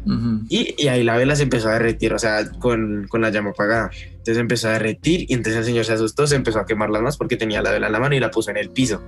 Y, 0.49 0.75
y 0.77 0.89
ahí 0.89 1.03
la 1.03 1.17
vela 1.17 1.35
se 1.35 1.45
empezó 1.45 1.69
a 1.71 1.73
derretir, 1.73 2.13
o 2.13 2.19
sea, 2.19 2.51
con, 2.59 3.07
con 3.09 3.23
la 3.23 3.31
llama 3.31 3.51
apagada. 3.51 3.91
Entonces 4.11 4.37
empezó 4.37 4.69
a 4.69 4.73
derretir 4.73 5.25
y 5.29 5.35
entonces 5.35 5.61
el 5.61 5.65
señor 5.65 5.87
se 5.87 5.95
asustó, 5.95 6.27
se 6.27 6.37
empezó 6.37 6.61
a 6.61 6.67
quemar 6.67 6.91
las 6.91 7.01
manos 7.01 7.17
porque 7.17 7.37
tenía 7.37 7.63
la 7.63 7.73
vela 7.73 7.87
en 7.87 7.93
la 7.93 8.01
mano 8.01 8.15
y 8.15 8.21
la 8.21 8.31
puso 8.31 8.51
en 8.51 8.59
el 8.59 8.71
piso. 8.71 9.03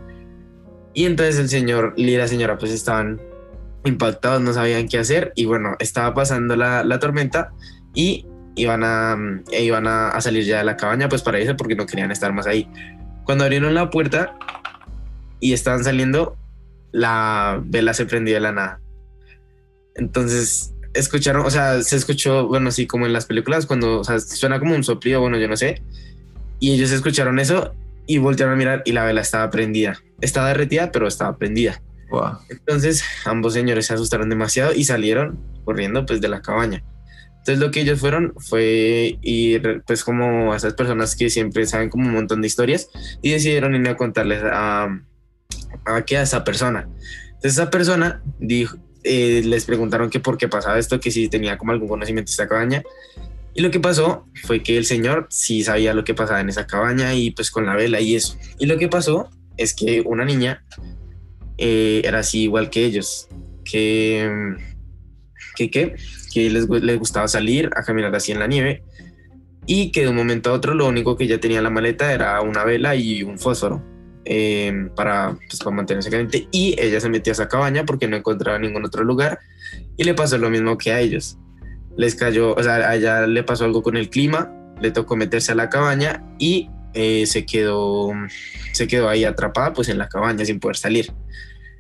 Y 0.95 1.05
entonces 1.05 1.39
el 1.39 1.49
señor 1.51 1.93
y 1.97 2.17
la 2.17 2.27
señora 2.27 2.57
pues 2.57 2.73
estaban 2.73 3.21
impactados, 3.85 4.41
no 4.41 4.53
sabían 4.55 4.89
qué 4.89 4.99
hacer 4.99 5.33
y 5.37 5.45
bueno, 5.45 5.77
estaba 5.79 6.15
pasando 6.15 6.57
la, 6.57 6.83
la 6.85 6.99
tormenta 6.99 7.53
y 7.95 8.27
iban, 8.57 8.83
a, 8.85 9.17
e 9.53 9.65
iban 9.65 9.87
a, 9.87 10.09
a 10.09 10.21
salir 10.21 10.45
ya 10.45 10.59
de 10.59 10.65
la 10.65 10.77
cabaña 10.77 11.09
pues 11.09 11.23
para 11.23 11.39
irse 11.39 11.55
porque 11.55 11.77
no 11.77 11.85
querían 11.85 12.11
estar 12.11 12.33
más 12.33 12.47
ahí. 12.47 12.69
Cuando 13.25 13.45
abrieron 13.45 13.75
la 13.75 13.91
puerta 13.91 14.35
y 15.41 15.53
estaban 15.53 15.85
saliendo, 15.85 16.37
la 16.93 17.61
vela 17.65 17.95
se 17.95 18.07
prendió 18.07 18.35
de 18.35 18.41
la 18.41 18.53
nada. 18.53 18.81
Entonces 19.95 20.75
escucharon, 20.95 21.45
o 21.45 21.51
sea, 21.51 21.83
se 21.83 21.97
escuchó, 21.97 22.47
bueno, 22.47 22.69
así 22.69 22.87
como 22.87 23.07
en 23.07 23.13
las 23.13 23.27
películas, 23.27 23.67
cuando 23.67 24.01
o 24.01 24.05
sea, 24.05 24.19
suena 24.21 24.59
como 24.59 24.75
un 24.75 24.85
soplido, 24.85 25.21
bueno, 25.21 25.39
yo 25.39 25.49
no 25.49 25.57
sé. 25.57 25.83
Y 26.61 26.73
ellos 26.73 26.91
escucharon 26.91 27.39
eso 27.39 27.75
y 28.07 28.19
voltearon 28.19 28.55
a 28.55 28.57
mirar 28.57 28.83
y 28.85 28.93
la 28.93 29.05
vela 29.05 29.21
estaba 29.21 29.51
prendida. 29.51 30.01
Estaba 30.21 30.49
derretida, 30.49 30.91
pero 30.91 31.07
estaba 31.07 31.37
prendida. 31.37 31.81
Entonces 32.49 33.05
ambos 33.27 33.53
señores 33.53 33.87
se 33.87 33.95
asustaron 33.95 34.29
demasiado 34.29 34.73
y 34.75 34.85
salieron 34.85 35.39
corriendo 35.65 36.07
pues 36.07 36.21
de 36.21 36.29
la 36.29 36.41
cabaña. 36.41 36.83
Entonces 37.39 37.59
lo 37.59 37.71
que 37.71 37.81
ellos 37.81 38.01
fueron 38.01 38.35
fue 38.39 39.19
ir 39.23 39.83
pues 39.87 40.05
como 40.05 40.53
a 40.53 40.57
esas 40.57 40.75
personas 40.75 41.17
que 41.17 41.31
siempre 41.31 41.67
saben 41.67 41.91
como 41.91 42.07
un 42.07 42.15
montón 42.15 42.41
de 42.41 42.47
historias 42.47 42.89
y 43.23 43.31
decidieron 43.31 43.75
ir 43.75 43.89
a 43.89 43.97
contarles 43.97 44.43
a, 44.45 44.89
a, 45.85 45.97
a 45.97 46.23
esa 46.23 46.45
persona. 46.45 46.89
Entonces 47.27 47.53
esa 47.53 47.71
persona 47.71 48.23
dijo, 48.39 48.77
eh, 49.05 49.43
les 49.45 49.65
preguntaron 49.65 50.11
que 50.11 50.21
por 50.21 50.37
qué 50.37 50.49
pasaba 50.49 50.79
esto, 50.79 51.01
que 51.01 51.11
si 51.11 51.29
tenía 51.29 51.57
como 51.57 51.73
algún 51.73 51.89
conocimiento 51.89 52.31
de 52.31 52.33
esta 52.33 52.49
cabaña. 52.49 52.83
Y 53.55 53.63
lo 53.63 53.71
que 53.71 53.81
pasó 53.81 54.27
fue 54.45 54.63
que 54.63 54.77
el 54.77 54.85
señor 54.85 55.27
sí 55.31 55.63
sabía 55.65 55.95
lo 55.95 56.05
que 56.05 56.15
pasaba 56.15 56.41
en 56.41 56.49
esa 56.49 56.67
cabaña 56.67 57.15
y 57.15 57.31
pues 57.31 57.51
con 57.51 57.67
la 57.67 57.75
vela 57.75 58.01
y 58.01 58.17
eso. 58.17 58.37
Y 58.59 58.67
lo 58.67 58.77
que 58.77 58.89
pasó 58.89 59.31
es 59.57 59.75
que 59.75 60.03
una 60.03 60.25
niña 60.25 60.65
eh, 61.57 62.03
era 62.05 62.21
así 62.21 62.43
igual 62.43 62.71
que 62.71 62.85
ellos, 62.85 63.29
que, 63.65 64.57
que, 65.57 65.71
que, 65.71 65.97
que 66.33 66.51
les, 66.51 66.69
les, 66.69 66.99
gustaba 66.99 67.27
salir 67.29 67.71
a 67.75 67.83
caminar 67.83 68.15
así 68.15 68.31
en 68.31 68.39
la 68.39 68.47
nieve 68.47 68.85
y 69.67 69.91
que 69.91 70.03
de 70.03 70.09
un 70.09 70.17
momento 70.17 70.51
a 70.51 70.53
otro 70.53 70.75
lo 70.75 70.87
único 70.87 71.17
que 71.17 71.25
ella 71.25 71.41
tenía 71.41 71.59
en 71.59 71.65
la 71.65 71.71
maleta 71.71 72.13
era 72.13 72.41
una 72.43 72.65
vela 72.65 72.95
y 72.95 73.23
un 73.23 73.39
fósforo. 73.39 73.83
Eh, 74.31 74.91
para, 74.95 75.39
pues, 75.49 75.59
para 75.59 75.75
mantenerse 75.75 76.11
caliente 76.11 76.49
y 76.53 76.79
ella 76.79 77.01
se 77.01 77.09
metió 77.09 77.31
a 77.31 77.33
esa 77.33 77.49
cabaña 77.49 77.87
porque 77.87 78.07
no 78.09 78.15
encontraba 78.15 78.59
ningún 78.59 78.85
otro 78.85 79.03
lugar 79.03 79.39
y 79.97 80.05
le 80.05 80.13
pasó 80.13 80.37
lo 80.37 80.51
mismo 80.51 80.77
que 80.77 80.93
a 80.93 81.01
ellos. 81.01 81.39
Les 81.97 82.15
cayó, 82.15 82.55
o 82.55 82.63
sea, 82.63 82.91
a 82.91 83.27
le 83.27 83.43
pasó 83.43 83.65
algo 83.65 83.83
con 83.83 83.97
el 83.97 84.11
clima, 84.11 84.53
le 84.83 84.91
tocó 84.91 85.17
meterse 85.17 85.53
a 85.53 85.55
la 85.55 85.71
cabaña 85.71 86.23
y 86.39 86.69
eh, 86.93 87.25
se 87.25 87.47
quedó 87.47 88.13
se 88.73 88.87
quedó 88.87 89.09
ahí 89.09 89.25
atrapada 89.25 89.73
pues 89.73 89.89
en 89.89 89.97
la 89.97 90.11
cabaña 90.11 90.45
sin 90.45 90.61
poder 90.61 90.77
salir. 90.77 91.11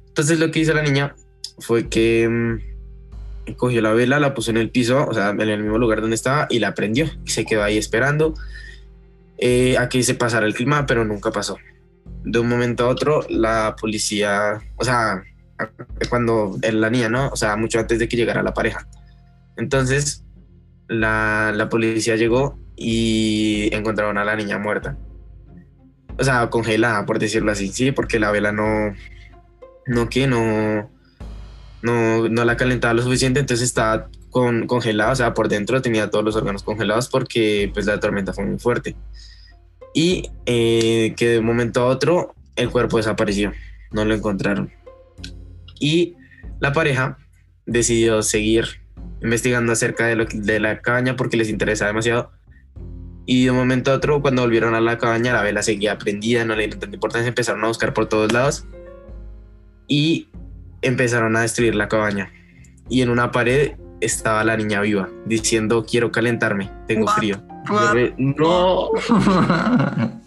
Entonces 0.06 0.38
lo 0.38 0.50
que 0.50 0.60
hizo 0.60 0.72
la 0.72 0.82
niña 0.82 1.14
fue 1.58 1.90
que 1.90 2.26
mm, 2.30 3.56
cogió 3.56 3.82
la 3.82 3.92
vela, 3.92 4.20
la 4.20 4.32
puso 4.32 4.52
en 4.52 4.56
el 4.56 4.70
piso, 4.70 5.06
o 5.06 5.12
sea, 5.12 5.30
en 5.30 5.40
el 5.42 5.62
mismo 5.62 5.76
lugar 5.76 6.00
donde 6.00 6.16
estaba 6.16 6.46
y 6.48 6.60
la 6.60 6.72
prendió 6.72 7.10
se 7.26 7.44
quedó 7.44 7.62
ahí 7.62 7.76
esperando 7.76 8.32
eh, 9.36 9.76
a 9.76 9.90
que 9.90 10.02
se 10.02 10.14
pasara 10.14 10.46
el 10.46 10.54
clima, 10.54 10.86
pero 10.86 11.04
nunca 11.04 11.30
pasó 11.30 11.58
de 12.30 12.38
un 12.38 12.48
momento 12.48 12.84
a 12.84 12.88
otro 12.88 13.24
la 13.28 13.74
policía, 13.80 14.60
o 14.76 14.84
sea, 14.84 15.22
cuando 16.10 16.58
la 16.62 16.90
niña, 16.90 17.08
¿no? 17.08 17.28
O 17.30 17.36
sea, 17.36 17.56
mucho 17.56 17.78
antes 17.78 17.98
de 17.98 18.08
que 18.08 18.16
llegara 18.16 18.42
la 18.42 18.54
pareja. 18.54 18.86
Entonces, 19.56 20.24
la, 20.88 21.52
la 21.54 21.68
policía 21.68 22.16
llegó 22.16 22.58
y 22.76 23.74
encontraron 23.74 24.18
a 24.18 24.24
la 24.24 24.36
niña 24.36 24.58
muerta. 24.58 24.96
O 26.18 26.24
sea, 26.24 26.50
congelada, 26.50 27.06
por 27.06 27.18
decirlo 27.18 27.50
así, 27.50 27.68
sí, 27.68 27.92
porque 27.92 28.18
la 28.18 28.30
vela 28.30 28.52
no, 28.52 28.94
no 29.86 30.08
que 30.08 30.26
no, 30.26 30.90
no, 31.82 32.28
no 32.28 32.44
la 32.44 32.56
calentaba 32.56 32.94
lo 32.94 33.02
suficiente, 33.02 33.40
entonces 33.40 33.68
estaba 33.68 34.08
con, 34.30 34.66
congelada, 34.66 35.12
o 35.12 35.16
sea, 35.16 35.32
por 35.32 35.48
dentro 35.48 35.80
tenía 35.80 36.10
todos 36.10 36.24
los 36.24 36.36
órganos 36.36 36.62
congelados 36.62 37.08
porque 37.08 37.70
pues 37.72 37.86
la 37.86 37.98
tormenta 37.98 38.32
fue 38.32 38.44
muy 38.44 38.58
fuerte 38.58 38.96
y 39.98 40.30
eh, 40.46 41.12
que 41.16 41.26
de 41.26 41.38
un 41.40 41.44
momento 41.44 41.80
a 41.80 41.86
otro 41.86 42.36
el 42.54 42.70
cuerpo 42.70 42.98
desapareció, 42.98 43.52
no 43.90 44.04
lo 44.04 44.14
encontraron. 44.14 44.70
Y 45.80 46.14
la 46.60 46.72
pareja 46.72 47.18
decidió 47.66 48.22
seguir 48.22 48.80
investigando 49.20 49.72
acerca 49.72 50.06
de, 50.06 50.14
lo, 50.14 50.26
de 50.32 50.60
la 50.60 50.82
cabaña 50.82 51.16
porque 51.16 51.36
les 51.36 51.48
interesa 51.48 51.88
demasiado. 51.88 52.30
Y 53.26 53.46
de 53.46 53.50
un 53.50 53.56
momento 53.56 53.90
a 53.90 53.94
otro, 53.94 54.22
cuando 54.22 54.42
volvieron 54.42 54.76
a 54.76 54.80
la 54.80 54.98
cabaña, 54.98 55.32
la 55.32 55.42
vela 55.42 55.64
seguía 55.64 55.98
prendida, 55.98 56.44
no 56.44 56.54
le 56.54 56.62
dieron 56.62 56.78
tanta 56.78 56.94
importancia, 56.94 57.26
empezaron 57.26 57.64
a 57.64 57.66
buscar 57.66 57.92
por 57.92 58.08
todos 58.08 58.32
lados 58.32 58.68
y 59.88 60.28
empezaron 60.80 61.34
a 61.34 61.40
destruir 61.40 61.74
la 61.74 61.88
cabaña. 61.88 62.32
Y 62.88 63.02
en 63.02 63.10
una 63.10 63.32
pared 63.32 63.72
estaba 64.00 64.44
la 64.44 64.56
niña 64.56 64.80
viva, 64.80 65.08
diciendo, 65.26 65.84
quiero 65.88 66.10
calentarme, 66.12 66.70
tengo 66.86 67.06
frío 67.08 67.40
no. 68.16 68.90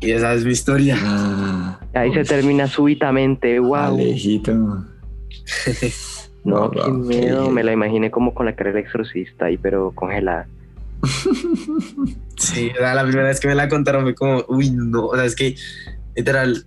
y 0.00 0.10
esa 0.10 0.34
es 0.34 0.44
mi 0.44 0.52
historia. 0.52 0.96
Ah. 1.00 1.80
Ahí 1.94 2.12
se 2.12 2.24
termina 2.24 2.66
súbitamente, 2.66 3.58
wow. 3.58 3.96
no, 6.44 6.70
qué 6.70 6.90
miedo. 6.90 7.50
Me 7.50 7.64
la 7.64 7.72
imaginé 7.72 8.10
como 8.10 8.34
con 8.34 8.46
la 8.46 8.54
cara 8.54 8.72
del 8.72 8.84
exorcista 8.84 9.46
ahí, 9.46 9.56
pero 9.56 9.92
congelada. 9.92 10.46
sí, 12.36 12.72
la 12.80 13.02
primera 13.04 13.28
vez 13.28 13.38
que 13.40 13.48
me 13.48 13.54
la 13.54 13.68
contaron 13.68 14.04
fue 14.04 14.14
como, 14.14 14.42
uy, 14.48 14.70
no, 14.70 15.06
o 15.06 15.14
sea, 15.14 15.26
es 15.26 15.36
que 15.36 15.54
literal, 16.16 16.64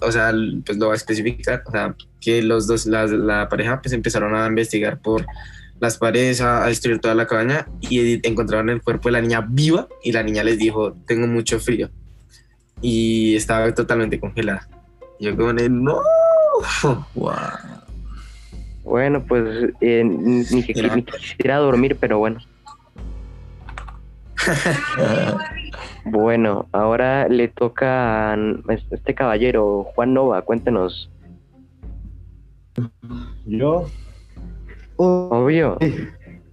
o 0.00 0.12
sea, 0.12 0.32
pues 0.64 0.78
lo 0.78 0.86
voy 0.86 0.92
a 0.92 0.96
especificar, 0.96 1.64
o 1.66 1.70
sea, 1.72 1.96
que 2.20 2.40
los 2.42 2.68
dos, 2.68 2.86
la, 2.86 3.06
la 3.06 3.48
pareja, 3.48 3.80
pues 3.82 3.92
empezaron 3.92 4.36
a 4.36 4.46
investigar 4.46 5.00
por 5.00 5.26
las 5.80 5.96
paredes 5.96 6.40
a, 6.40 6.66
destruir 6.66 7.00
toda 7.00 7.14
la 7.14 7.26
cabaña 7.26 7.66
y 7.80 8.26
encontraron 8.26 8.68
el 8.70 8.82
cuerpo 8.82 9.08
de 9.08 9.12
la 9.12 9.20
niña 9.20 9.40
viva 9.48 9.88
y 10.02 10.12
la 10.12 10.22
niña 10.22 10.44
les 10.44 10.58
dijo, 10.58 10.92
tengo 11.06 11.26
mucho 11.26 11.58
frío. 11.58 11.90
Y 12.82 13.34
estaba 13.34 13.72
totalmente 13.74 14.20
congelada. 14.20 14.68
yo 15.18 15.36
como, 15.36 15.52
no. 15.52 16.00
Wow. 17.14 17.32
Bueno, 18.84 19.24
pues 19.26 19.72
eh, 19.80 20.04
ni, 20.04 20.62
que, 20.62 20.74
quisiera 20.74 21.56
dormir, 21.56 21.96
pero 21.98 22.18
bueno. 22.18 22.40
bueno, 26.04 26.66
ahora 26.72 27.28
le 27.28 27.48
toca 27.48 28.32
a 28.32 28.38
este 28.90 29.14
caballero, 29.14 29.86
Juan 29.94 30.14
Nova, 30.14 30.42
cuéntenos. 30.42 31.10
Yo 33.46 33.86
Obvio. 35.02 35.78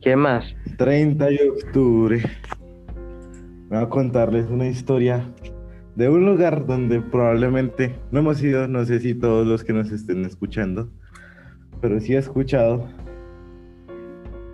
¿Qué 0.02 0.16
más? 0.16 0.46
30 0.78 1.26
de 1.26 1.50
octubre. 1.50 2.24
Voy 3.68 3.78
a 3.78 3.90
contarles 3.90 4.50
una 4.50 4.70
historia 4.70 5.30
de 5.98 6.08
un 6.08 6.26
lugar 6.26 6.66
donde 6.66 7.02
probablemente 7.02 8.00
no 8.10 8.20
hemos 8.20 8.42
ido, 8.42 8.70
no 8.70 8.86
sé 8.86 9.02
si 9.02 9.14
todos 9.16 9.46
los 9.46 9.66
que 9.66 9.74
nos 9.74 9.92
estén 9.92 10.24
escuchando, 10.24 10.90
pero 11.82 12.00
sí 12.00 12.16
he 12.16 12.20
escuchado. 12.20 12.88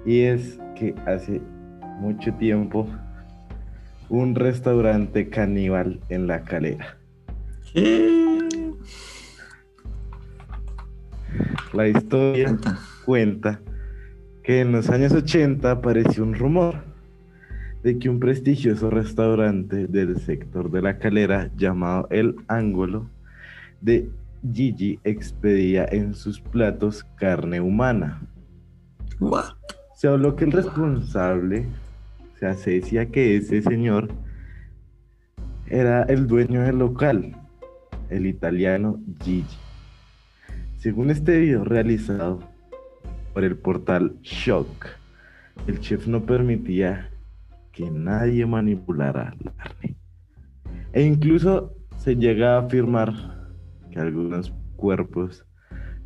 Y 0.08 0.22
es 0.22 0.58
que 0.76 0.96
hace 1.06 1.40
mucho 2.00 2.34
tiempo 2.34 2.88
un 4.10 4.34
restaurante 4.34 5.30
caníbal 5.30 6.00
en 6.10 6.26
la 6.26 6.44
calera. 6.44 6.98
La 11.74 11.88
historia 11.88 12.58
cuenta 13.06 13.62
que 14.44 14.60
en 14.60 14.74
los 14.74 14.90
años 14.90 15.14
80 15.14 15.72
apareció 15.72 16.24
un 16.24 16.36
rumor 16.36 16.84
de 17.82 17.98
que 17.98 18.10
un 18.10 18.20
prestigioso 18.20 18.90
restaurante 18.90 19.88
del 19.88 20.20
sector 20.20 20.70
de 20.70 20.82
la 20.82 21.00
calera 21.00 21.50
llamado 21.56 22.08
El 22.12 22.36
Ángulo 22.48 23.10
de 23.82 24.10
Gigi 24.54 25.00
expedía 25.06 25.86
en 25.90 26.14
sus 26.14 26.42
platos 26.42 27.06
carne 27.16 27.62
humana. 27.62 28.22
Se 29.96 30.08
habló 30.10 30.36
que 30.36 30.44
el 30.44 30.52
responsable, 30.52 31.66
o 32.36 32.38
sea, 32.38 32.54
se 32.56 32.72
decía 32.72 33.06
que 33.06 33.38
ese 33.38 33.62
señor 33.62 34.10
era 35.68 36.04
el 36.04 36.28
dueño 36.28 36.62
del 36.62 36.80
local, 36.80 37.38
el 38.10 38.26
italiano 38.26 39.00
Gigi. 39.22 39.58
Según 40.78 41.10
este 41.10 41.40
video 41.40 41.64
realizado 41.64 42.53
por 43.34 43.44
el 43.44 43.58
portal 43.58 44.18
Shock, 44.22 44.88
el 45.68 45.80
chef 45.80 46.08
no 46.08 46.26
permitía 46.26 47.10
que 47.72 47.90
nadie 47.90 48.46
manipulara 48.46 49.36
la 49.40 49.52
carne. 49.54 49.96
E 50.94 51.02
incluso 51.02 51.76
se 51.98 52.16
llega 52.16 52.56
a 52.56 52.60
afirmar 52.60 53.14
que 53.92 54.00
algunos 54.00 54.54
cuerpos 54.76 55.46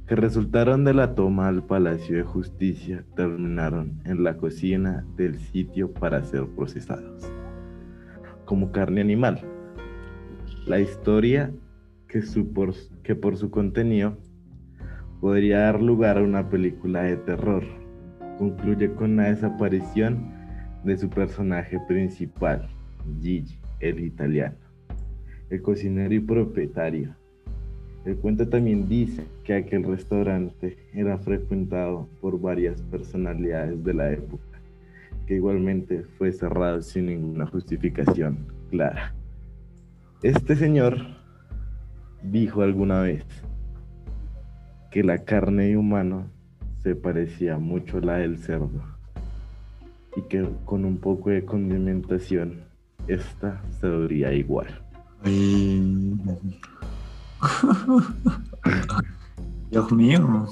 que 0.07 0.15
resultaron 0.15 0.85
de 0.85 0.93
la 0.93 1.15
toma 1.15 1.49
al 1.49 1.63
Palacio 1.63 2.15
de 2.15 2.23
Justicia 2.23 3.03
terminaron 3.15 4.01
en 4.05 4.23
la 4.23 4.37
cocina 4.37 5.05
del 5.17 5.37
sitio 5.37 5.91
para 5.91 6.23
ser 6.23 6.45
procesados 6.55 7.29
como 8.45 8.71
carne 8.71 9.01
animal. 9.01 9.41
La 10.65 10.79
historia 10.79 11.51
que, 12.07 12.23
que 13.03 13.15
por 13.15 13.35
su 13.35 13.51
contenido 13.51 14.17
podría 15.19 15.59
dar 15.59 15.81
lugar 15.81 16.17
a 16.17 16.23
una 16.23 16.49
película 16.49 17.03
de 17.03 17.17
terror. 17.17 17.63
Concluye 18.37 18.93
con 18.93 19.15
la 19.17 19.29
desaparición 19.29 20.31
de 20.83 20.97
su 20.97 21.09
personaje 21.09 21.79
principal, 21.87 22.67
Gigi, 23.19 23.59
el 23.79 23.99
italiano, 23.99 24.57
el 25.49 25.61
cocinero 25.61 26.13
y 26.13 26.19
propietario. 26.19 27.15
El 28.05 28.15
cuento 28.17 28.47
también 28.47 28.87
dice 28.87 29.23
que 29.43 29.55
aquel 29.55 29.83
restaurante 29.83 30.77
era 30.93 31.17
frecuentado 31.17 32.07
por 32.21 32.39
varias 32.39 32.81
personalidades 32.83 33.83
de 33.83 33.93
la 33.93 34.11
época, 34.11 34.61
que 35.25 35.35
igualmente 35.35 36.03
fue 36.17 36.31
cerrado 36.31 36.81
sin 36.81 37.07
ninguna 37.07 37.47
justificación 37.47 38.45
clara. 38.69 39.13
Este 40.21 40.55
señor 40.55 40.97
dijo 42.23 42.61
alguna 42.61 43.01
vez 43.01 43.25
que 44.91 45.03
la 45.03 45.19
carne 45.19 45.67
de 45.67 45.77
humano 45.77 46.27
se 46.83 46.95
parecía 46.95 47.57
mucho 47.57 47.97
a 47.97 48.01
la 48.01 48.17
del 48.17 48.37
cerdo 48.37 48.81
y 50.15 50.21
que 50.23 50.47
con 50.65 50.85
un 50.85 50.97
poco 50.97 51.29
de 51.29 51.45
condimentación 51.45 52.61
esta 53.07 53.61
se 53.79 53.87
vería 53.87 54.33
igual. 54.33 54.67
Dios 59.71 59.91
mío. 59.91 60.47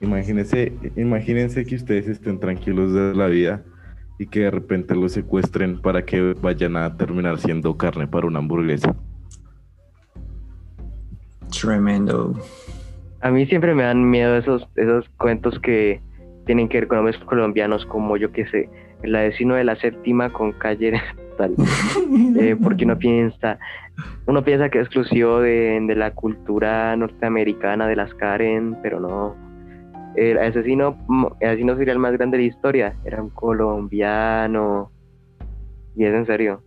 Imagínense, 0.00 0.72
imagínense 0.96 1.64
que 1.64 1.76
ustedes 1.76 2.08
estén 2.08 2.40
tranquilos 2.40 2.92
de 2.92 3.14
la 3.14 3.26
vida 3.26 3.62
y 4.18 4.26
que 4.26 4.40
de 4.40 4.50
repente 4.50 4.94
los 4.94 5.12
secuestren 5.12 5.80
para 5.80 6.04
que 6.04 6.34
vayan 6.34 6.76
a 6.76 6.96
terminar 6.96 7.38
siendo 7.38 7.76
carne 7.76 8.06
para 8.06 8.26
una 8.26 8.38
hamburguesa. 8.38 8.94
Tremendo. 11.50 12.34
A 13.20 13.30
mí 13.30 13.46
siempre 13.46 13.74
me 13.74 13.82
dan 13.82 14.08
miedo 14.08 14.36
esos, 14.36 14.66
esos 14.76 15.08
cuentos 15.18 15.58
que 15.60 16.00
tienen 16.46 16.68
que 16.68 16.78
ver 16.78 16.88
con 16.88 16.98
hombres 16.98 17.18
colombianos, 17.18 17.84
como 17.86 18.16
yo 18.16 18.32
que 18.32 18.46
sé, 18.46 18.68
el 19.02 19.14
asesino 19.14 19.54
de 19.54 19.64
la 19.64 19.76
séptima 19.76 20.32
con 20.32 20.52
calle 20.52 21.00
tal. 21.36 21.54
Eh, 22.40 22.56
porque 22.60 22.84
uno 22.84 22.98
piensa, 22.98 23.58
uno 24.26 24.42
piensa 24.42 24.68
que 24.68 24.78
es 24.78 24.86
exclusivo 24.86 25.40
de, 25.40 25.80
de 25.86 25.94
la 25.94 26.12
cultura 26.12 26.96
norteamericana 26.96 27.86
de 27.86 27.96
las 27.96 28.12
Karen, 28.14 28.76
pero 28.82 28.98
no 28.98 29.36
el 30.16 30.38
asesino, 30.38 30.98
el 31.40 31.48
asesino 31.48 31.76
serial 31.76 31.98
más 31.98 32.12
grande 32.12 32.36
de 32.36 32.44
la 32.44 32.48
historia 32.48 32.96
era 33.04 33.22
un 33.22 33.30
colombiano. 33.30 34.90
Y 35.96 36.04
es 36.04 36.14
en 36.14 36.26
serio. 36.26 36.62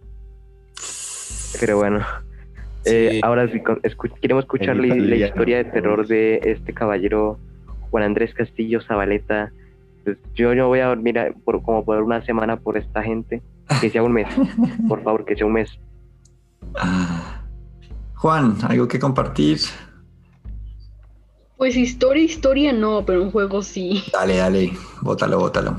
Pero 1.59 1.77
bueno. 1.77 1.99
Eh, 2.85 3.21
ahora 3.23 3.47
sí, 3.47 3.61
queremos 4.21 4.43
escuchar 4.43 4.75
la, 4.75 5.15
historia 5.15 5.57
de 5.57 5.65
terror 5.65 6.05
de 6.05 6.41
este 6.43 6.73
caballero 6.73 7.39
Juan 7.89 8.03
Andrés 8.03 8.33
Castillo 8.33 8.81
Zabaleta. 8.81 9.51
Pues 10.03 10.17
yo 10.35 10.53
no 10.53 10.67
voy 10.67 10.79
a 10.79 10.87
dormir 10.87 11.17
por, 11.45 11.63
como 11.63 11.85
por 11.85 12.01
una 12.01 12.23
semana 12.25 12.57
por 12.57 12.77
esta 12.77 13.03
gente. 13.03 13.41
Que 13.79 13.89
sea 13.89 14.03
un 14.03 14.11
mes. 14.11 14.27
Por 14.89 15.01
favor, 15.03 15.23
que 15.23 15.37
sea 15.37 15.45
un 15.45 15.53
mes. 15.53 15.79
Juan, 18.15 18.57
¿algo 18.67 18.87
que 18.87 18.99
compartir? 18.99 19.59
Pues 21.57 21.77
historia, 21.77 22.23
historia 22.23 22.73
no, 22.73 23.05
pero 23.05 23.23
un 23.23 23.31
juego 23.31 23.63
sí. 23.63 24.03
Dale, 24.11 24.37
dale, 24.37 24.73
bótalo, 25.01 25.39
bótalo. 25.39 25.77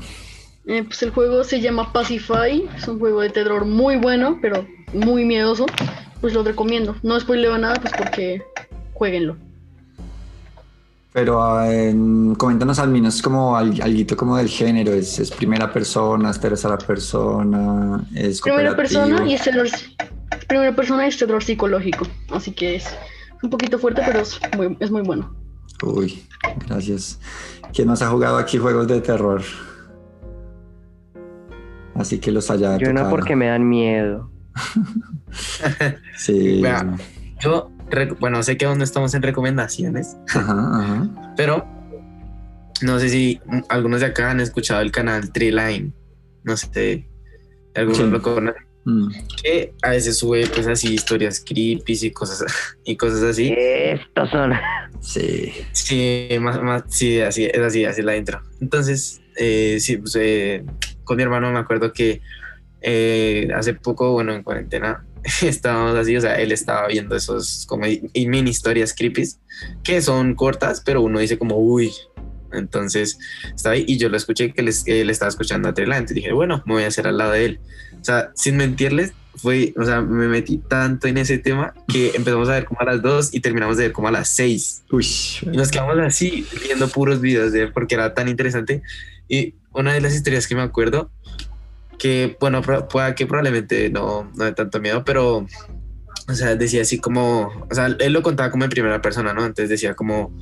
Eh, 0.65 0.83
pues 0.83 1.03
el 1.03 1.11
juego 1.11 1.43
se 1.43 1.61
llama 1.61 1.93
Pacify, 1.93 2.67
es 2.75 2.87
un 2.87 2.97
juego 2.97 3.21
de 3.21 3.29
terror 3.29 3.65
muy 3.65 3.97
bueno, 3.97 4.39
pero 4.41 4.65
muy 4.93 5.23
miedoso. 5.23 5.67
Pues 6.25 6.33
lo 6.33 6.41
recomiendo. 6.41 6.95
No 7.03 7.19
spoileo 7.19 7.55
nada, 7.55 7.75
pues 7.75 7.93
porque 7.95 8.41
jueguenlo. 8.95 9.37
Pero 11.13 11.37
coméntanos 12.35 12.79
al 12.79 12.89
menos 12.89 13.21
como 13.21 13.55
algo 13.55 14.17
como 14.17 14.35
del 14.35 14.49
género, 14.49 14.91
¿Es, 14.91 15.29
primera 15.37 15.71
persona, 15.71 16.31
es 16.31 16.39
tercera 16.39 16.79
persona, 16.79 18.03
es 18.15 18.41
Primera 18.41 18.75
persona 18.75 19.23
y 19.27 19.35
es 19.35 19.43
terror, 19.43 19.67
primera 20.47 20.75
persona 20.75 21.05
y 21.05 21.09
es 21.09 21.17
terror 21.19 21.43
psicológico, 21.43 22.07
así 22.31 22.53
que 22.53 22.77
es 22.77 22.87
un 23.43 23.51
poquito 23.51 23.77
fuerte, 23.77 24.01
pero 24.03 24.21
es 24.21 24.39
es 24.79 24.89
muy 24.89 25.03
bueno. 25.03 25.31
Uy, 25.83 26.23
gracias. 26.67 27.19
¿Quién 27.71 27.87
más 27.87 28.01
ha 28.01 28.09
jugado 28.09 28.37
aquí 28.37 28.57
juegos 28.57 28.87
de 28.87 28.99
terror? 28.99 29.43
Así 31.93 32.17
que 32.17 32.31
los 32.31 32.49
haya 32.49 32.79
Yo 32.79 32.91
no 32.91 33.11
porque 33.11 33.35
me 33.35 33.45
dan 33.45 33.69
miedo. 33.69 34.31
sí. 36.17 36.61
yo, 37.41 37.71
bueno, 38.19 38.43
sé 38.43 38.57
que 38.57 38.65
aún 38.65 38.77
no 38.77 38.83
estamos 38.83 39.13
en 39.13 39.21
recomendaciones, 39.21 40.17
pero 41.35 41.67
no 42.81 42.99
sé 42.99 43.09
si 43.09 43.39
algunos 43.69 44.01
de 44.01 44.07
acá 44.07 44.31
han 44.31 44.39
escuchado 44.39 44.81
el 44.81 44.91
canal 44.91 45.31
Treeline. 45.31 45.93
No 46.43 46.57
sé, 46.57 47.07
algunos 47.75 48.11
lo 48.11 48.21
conocen. 48.21 48.65
Mm. 48.85 49.07
Que 49.41 49.73
a 49.81 49.89
veces 49.89 50.19
sube 50.19 50.45
pues 50.53 50.67
así 50.67 50.93
historias 50.93 51.43
creepy 51.43 51.97
y 52.03 52.11
cosas 52.11 52.45
y 52.85 52.95
cosas 52.95 53.23
así. 53.23 53.53
Estos 53.57 54.29
son. 54.29 54.53
Sí. 55.01 55.51
Sí, 55.71 56.29
más, 56.39 56.61
más, 56.61 56.83
sí, 56.87 57.19
así, 57.19 57.45
es 57.45 57.59
así, 57.59 57.83
así 57.85 58.01
la 58.03 58.15
intro. 58.15 58.41
Entonces, 58.61 59.21
eh, 59.37 59.77
sí, 59.79 59.97
pues, 59.97 60.15
eh, 60.19 60.63
con 61.03 61.17
mi 61.17 61.23
hermano 61.23 61.51
me 61.51 61.59
acuerdo 61.59 61.93
que 61.93 62.21
eh, 62.87 63.49
hace 63.55 63.73
poco, 63.73 64.11
bueno, 64.11 64.31
en 64.31 64.43
cuarentena, 64.43 65.03
estábamos 65.41 65.95
así, 65.95 66.15
o 66.15 66.21
sea, 66.21 66.39
él 66.39 66.51
estaba 66.51 66.87
viendo 66.87 67.15
esos 67.15 67.65
como 67.67 67.87
mini 68.13 68.51
historias 68.51 68.93
creepy 68.93 69.23
que 69.83 70.03
son 70.03 70.35
cortas, 70.35 70.83
pero 70.85 71.01
uno 71.01 71.17
dice 71.17 71.39
como, 71.39 71.57
uy, 71.57 71.91
entonces 72.53 73.17
estaba 73.55 73.73
ahí 73.73 73.85
y 73.87 73.97
yo 73.97 74.07
lo 74.07 74.17
escuché 74.17 74.53
que 74.53 74.61
él, 74.61 75.09
estaba 75.09 75.29
escuchando 75.29 75.67
a 75.67 75.73
Trela, 75.73 75.97
entonces 75.97 76.15
dije, 76.15 76.31
bueno, 76.31 76.61
me 76.67 76.75
voy 76.75 76.83
a 76.83 76.87
hacer 76.87 77.07
al 77.07 77.17
lado 77.17 77.31
de 77.31 77.45
él. 77.45 77.59
O 77.99 78.03
sea, 78.05 78.31
sin 78.35 78.55
mentirles, 78.55 79.13
fue, 79.35 79.73
o 79.77 79.83
sea, 79.83 80.01
me 80.01 80.27
metí 80.27 80.59
tanto 80.59 81.07
en 81.07 81.17
ese 81.17 81.39
tema 81.39 81.73
que 81.87 82.11
empezamos 82.15 82.49
a 82.49 82.53
ver 82.53 82.65
como 82.65 82.81
a 82.81 82.85
las 82.85 83.01
2 83.01 83.33
y 83.33 83.39
terminamos 83.39 83.77
de 83.77 83.85
ver 83.85 83.93
como 83.93 84.09
a 84.09 84.11
las 84.11 84.29
6. 84.29 84.83
Uy. 84.91 85.07
Y 85.41 85.57
nos 85.57 85.71
quedamos 85.71 85.97
así 86.05 86.45
viendo 86.63 86.87
puros 86.87 87.19
videos 87.19 87.51
de 87.51 87.63
él 87.63 87.71
porque 87.73 87.95
era 87.95 88.13
tan 88.13 88.27
interesante. 88.27 88.83
Y 89.27 89.55
una 89.73 89.91
de 89.91 90.01
las 90.01 90.13
historias 90.13 90.45
que 90.45 90.53
me 90.53 90.61
acuerdo, 90.61 91.09
que 91.97 92.37
bueno, 92.39 92.61
pueda 92.61 93.15
que 93.15 93.25
probablemente 93.25 93.89
no, 93.89 94.31
no 94.35 94.45
de 94.45 94.53
tanto 94.53 94.79
miedo, 94.79 95.03
pero, 95.03 95.45
o 96.27 96.33
sea, 96.33 96.55
decía 96.55 96.81
así 96.81 96.99
como, 96.99 97.51
o 97.69 97.73
sea, 97.73 97.87
él 97.87 98.13
lo 98.13 98.21
contaba 98.21 98.51
como 98.51 98.63
en 98.63 98.69
primera 98.69 99.01
persona, 99.01 99.33
¿no? 99.33 99.45
Entonces 99.45 99.69
decía 99.69 99.95
como, 99.95 100.35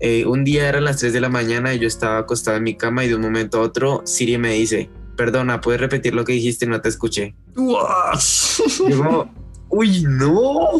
eh, 0.00 0.24
un 0.24 0.44
día 0.44 0.68
eran 0.68 0.84
las 0.84 0.96
3 0.96 1.12
de 1.12 1.20
la 1.20 1.28
mañana 1.28 1.74
y 1.74 1.78
yo 1.78 1.86
estaba 1.86 2.18
acostado 2.18 2.56
en 2.56 2.62
mi 2.62 2.74
cama 2.74 3.04
y 3.04 3.08
de 3.08 3.16
un 3.16 3.20
momento 3.20 3.58
a 3.58 3.60
otro 3.60 4.02
Siri 4.06 4.38
me 4.38 4.54
dice, 4.54 4.88
perdona, 5.16 5.60
¿puedes 5.60 5.80
repetir 5.80 6.14
lo 6.14 6.24
que 6.24 6.32
dijiste? 6.32 6.66
No 6.66 6.80
te 6.80 6.88
escuché. 6.88 7.34
uy, 9.68 10.02
no. 10.08 10.70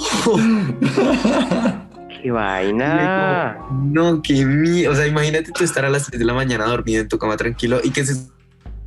¡Qué 2.23 2.31
vaina! 2.31 3.59
no, 3.71 4.23
qué 4.23 4.45
miedo. 4.47 4.93
O 4.93 4.95
sea, 4.95 5.07
imagínate 5.07 5.53
tú 5.53 5.65
estar 5.65 5.85
a 5.85 5.91
las 5.91 6.07
3 6.07 6.19
de 6.19 6.25
la 6.25 6.33
mañana 6.33 6.65
dormido 6.67 7.03
en 7.03 7.09
tu 7.09 7.19
cama 7.19 7.37
tranquilo 7.37 7.81
y 7.83 7.91
que 7.91 8.05
se 8.07 8.15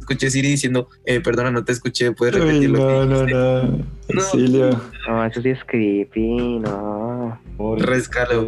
escuche 0.04 0.30
Siri 0.30 0.50
diciendo, 0.50 0.90
eh, 1.06 1.20
perdona, 1.20 1.52
no 1.52 1.64
te 1.64 1.72
escuché, 1.72 2.12
puedes 2.12 2.36
repetir 2.36 2.70
lo 2.70 2.88
que 2.88 2.94
dijiste. 2.94 3.34
No, 3.34 3.60
no, 3.64 4.70
no. 4.70 4.82
No, 5.08 5.26
eso 5.26 5.42
sí 5.42 5.50
es 5.50 5.64
creepy, 5.66 6.60
no. 6.60 7.40
Rescalo, 7.78 8.48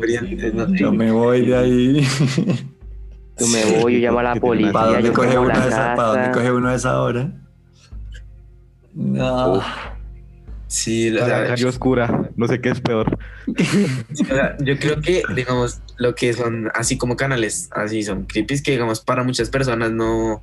no, 0.54 0.76
Yo 0.76 0.92
me 0.92 1.12
voy 1.12 1.46
de 1.46 1.58
ahí. 1.58 2.08
Yo 3.38 3.48
me 3.48 3.80
voy, 3.80 3.94
yo 3.94 4.00
llamo 4.00 4.20
a 4.20 4.24
la 4.24 4.36
policía. 4.40 4.72
¿Para 4.72 4.92
dónde, 4.94 5.12
coge 5.12 5.38
uno, 5.38 5.52
esa, 5.52 5.96
¿para 5.96 6.08
dónde 6.10 6.32
coge 6.32 6.52
uno 6.52 6.70
a 6.70 6.76
esa 6.76 7.02
hora? 7.02 7.32
No. 8.94 9.62
Sí, 10.68 11.10
la, 11.10 11.48
calle 11.48 11.66
oscura, 11.66 12.32
no 12.36 12.48
sé 12.48 12.60
qué 12.60 12.70
es 12.70 12.82
peor. 12.82 13.18
yo 14.60 14.80
creo 14.80 15.00
que, 15.00 15.24
digamos, 15.34 15.82
lo 15.98 16.16
que 16.16 16.34
son 16.34 16.70
así 16.74 16.98
como 16.98 17.16
canales, 17.16 17.70
así 17.72 18.04
son 18.04 18.26
creepy, 18.26 18.62
que 18.64 18.72
digamos 18.72 19.00
para 19.02 19.24
muchas 19.24 19.50
personas 19.50 19.92
no, 19.92 20.42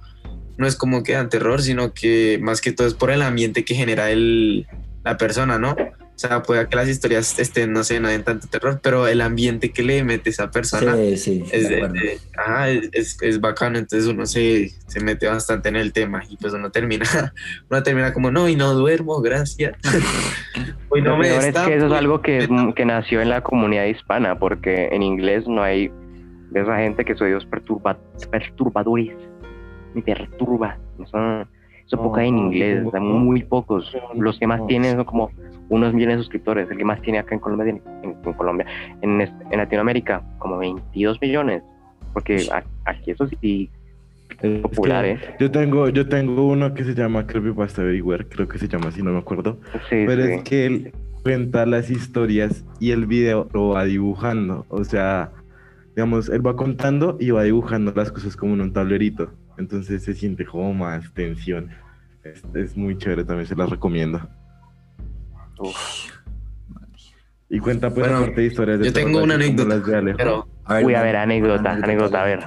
no 0.57 0.67
es 0.67 0.77
como 0.77 1.03
que 1.03 1.13
dan 1.13 1.29
terror, 1.29 1.63
sino 1.63 1.93
que 1.93 2.39
más 2.41 2.61
que 2.61 2.73
todo 2.73 2.87
es 2.87 2.95
por 2.95 3.11
el 3.11 3.23
ambiente 3.23 3.65
que 3.65 3.75
genera 3.75 4.11
el, 4.11 4.67
la 5.05 5.17
persona, 5.17 5.59
¿no? 5.59 5.77
O 6.15 6.19
sea, 6.19 6.43
puede 6.43 6.69
que 6.69 6.77
las 6.77 6.89
historias 6.89 7.39
estén, 7.39 7.73
no 7.73 7.83
sé, 7.83 7.99
no 7.99 8.09
den 8.09 8.23
tanto 8.23 8.47
terror, 8.47 8.81
pero 8.83 9.09
el 9.09 9.23
ambiente 9.23 9.73
que 9.73 9.83
le 9.83 10.05
mete 10.05 10.31
esa 10.31 10.51
persona 10.51 10.97
es, 11.01 11.27
es, 11.27 13.41
bacano, 13.41 13.79
entonces 13.79 14.09
uno 14.09 14.27
se, 14.27 14.71
se, 14.87 15.01
mete 15.01 15.27
bastante 15.27 15.71
en 15.71 15.77
el 15.77 15.93
tema 15.93 16.23
y 16.29 16.37
pues 16.37 16.53
uno 16.53 16.71
termina, 16.71 17.07
uno 17.71 17.83
termina 17.83 18.13
como, 18.13 18.31
no, 18.31 18.49
y 18.49 18.55
no 18.55 18.75
duermo, 18.75 19.21
gracias. 19.21 19.75
Hoy 20.91 21.01
no 21.01 21.17
me 21.17 21.29
es 21.29 21.55
que 21.55 21.77
eso 21.77 21.87
es 21.87 21.93
algo 21.93 22.21
que, 22.21 22.47
que 22.77 22.85
nació 22.85 23.23
en 23.23 23.31
la 23.31 23.43
comunidad 23.43 23.87
hispana, 23.87 24.39
porque 24.39 24.91
en 24.93 25.03
inglés 25.03 25.45
no 25.49 25.63
hay 25.63 25.91
de 26.51 26.61
esa 26.61 26.77
gente 26.77 27.05
que 27.05 27.17
soy 27.17 27.33
dos 27.33 27.47
perturba, 27.47 27.99
perturbadores, 28.31 29.17
me 29.95 30.03
perturba, 30.03 30.79
eso, 31.03 31.19
eso 31.87 31.97
poca 31.97 32.25
en 32.25 32.39
inglés, 32.39 32.85
muy 33.01 33.43
pocos, 33.43 33.95
los 34.15 34.39
que 34.39 34.47
más 34.47 34.67
tienen 34.67 34.97
son 34.97 35.05
como 35.05 35.31
unos 35.69 35.95
millones 35.95 36.19
de 36.19 36.23
suscriptores, 36.23 36.71
el 36.71 36.77
que 36.77 36.85
más 36.85 37.01
tiene 37.03 37.19
acá 37.19 37.35
en 37.35 37.41
Colombia, 37.41 37.81
en, 38.03 38.15
Colombia, 38.35 38.67
en, 39.01 39.21
en, 39.21 39.59
Latinoamérica, 39.59 40.23
como 40.39 40.59
22 40.59 41.21
millones, 41.21 41.63
porque 42.13 42.47
aquí 42.85 43.11
eso 43.11 43.27
sí 43.41 43.71
es 44.43 44.61
popular, 44.61 45.05
¿eh? 45.05 45.19
Yo 45.39 45.51
tengo, 45.51 45.89
yo 45.89 46.09
tengo 46.09 46.47
uno 46.47 46.75
que 46.75 46.85
se 46.85 46.95
llama 46.95 47.27
Creepypasta 47.27 47.83
Everywhere, 47.83 48.27
creo 48.29 48.49
que 48.49 48.59
se 48.59 48.69
llama 48.69 48.89
así, 48.89 49.03
no 49.03 49.13
me 49.13 49.19
acuerdo, 49.19 49.59
pero 49.89 50.25
es 50.25 50.43
que 50.43 50.67
él 50.67 50.93
cuenta 51.23 51.65
las 51.67 51.91
historias 51.91 52.65
y 52.81 52.91
el 52.91 53.07
video 53.07 53.49
lo 53.53 53.71
va 53.71 53.85
dibujando, 53.85 54.67
o 54.69 54.85
sea, 54.85 55.31
digamos, 55.95 56.29
él 56.29 56.45
va 56.47 56.57
contando 56.57 57.17
y 57.21 57.31
va 57.31 57.45
dibujando 57.45 57.93
las 57.95 58.11
cosas 58.11 58.37
como 58.37 58.55
en 58.55 58.61
un 58.61 58.73
tablerito, 58.73 59.31
entonces 59.59 60.03
se 60.05 60.15
siente 60.15 60.45
como 60.45 60.73
más 60.75 61.13
tensión. 61.15 61.71
Es, 62.25 62.43
es 62.55 62.77
muy 62.77 62.97
chévere, 62.99 63.25
también 63.25 63.47
se 63.47 63.57
las 63.57 63.69
recomiendo. 63.71 64.21
Y 67.49 67.59
cuenta 67.59 67.91
pues 67.91 68.01
Bueno, 68.07 68.19
aparte 68.19 68.41
de 68.41 68.47
historias 68.47 68.79
de 68.79 68.87
yo 68.87 68.93
tengo 68.93 69.23
una 69.23 69.35
anécdota, 69.35 69.77
las 69.77 69.87
de 69.87 69.97
Alejo. 69.97 70.17
Pero, 70.19 70.49
Uy, 70.87 70.95
a 70.95 71.03
ver, 71.03 71.17
anécdota, 71.17 71.73
anécdota, 71.73 72.23
a 72.23 72.25
ver. 72.25 72.41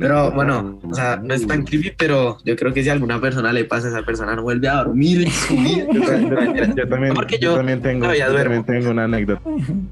pero 0.00 0.30
bueno, 0.32 0.80
o 0.82 0.94
sea, 0.94 1.16
no 1.22 1.34
es 1.34 1.46
tan 1.46 1.64
creepy, 1.64 1.92
pero 1.98 2.38
yo 2.44 2.56
creo 2.56 2.72
que 2.72 2.82
si 2.82 2.88
a 2.88 2.92
alguna 2.94 3.20
persona 3.20 3.52
le 3.52 3.64
pasa, 3.66 3.88
esa 3.88 4.02
persona 4.02 4.34
no 4.34 4.42
vuelve 4.42 4.68
a 4.68 4.76
dormir. 4.84 5.28
Yo, 5.92 6.00
ta- 6.02 6.18
yo 6.76 6.88
también, 6.88 7.14
Porque 7.14 7.38
yo 7.38 7.50
yo 7.50 7.56
también 7.56 7.82
tengo, 7.82 8.02
todavía 8.04 8.28
duermo. 8.30 8.54
también 8.54 8.64
tengo 8.80 8.90
una 8.92 9.04
anécdota. 9.04 9.42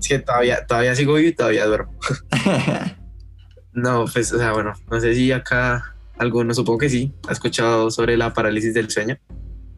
Es 0.01 0.09
que 0.09 0.18
todavía, 0.20 0.64
todavía 0.66 0.94
sigo 0.94 1.14
vivo 1.14 1.29
y 1.29 1.33
todavía 1.35 1.66
duermo. 1.66 1.92
No, 3.74 4.04
pues, 4.12 4.32
o 4.32 4.38
sea, 4.38 4.52
bueno, 4.52 4.72
no 4.90 5.00
sé 5.00 5.14
si 5.14 5.32
acá 5.32 5.94
alguno, 6.18 6.54
supongo 6.54 6.78
que 6.78 6.88
sí, 6.88 7.12
ha 7.28 7.32
escuchado 7.32 7.90
sobre 7.90 8.16
la 8.16 8.32
parálisis 8.32 8.72
del 8.74 8.90
sueño. 8.90 9.18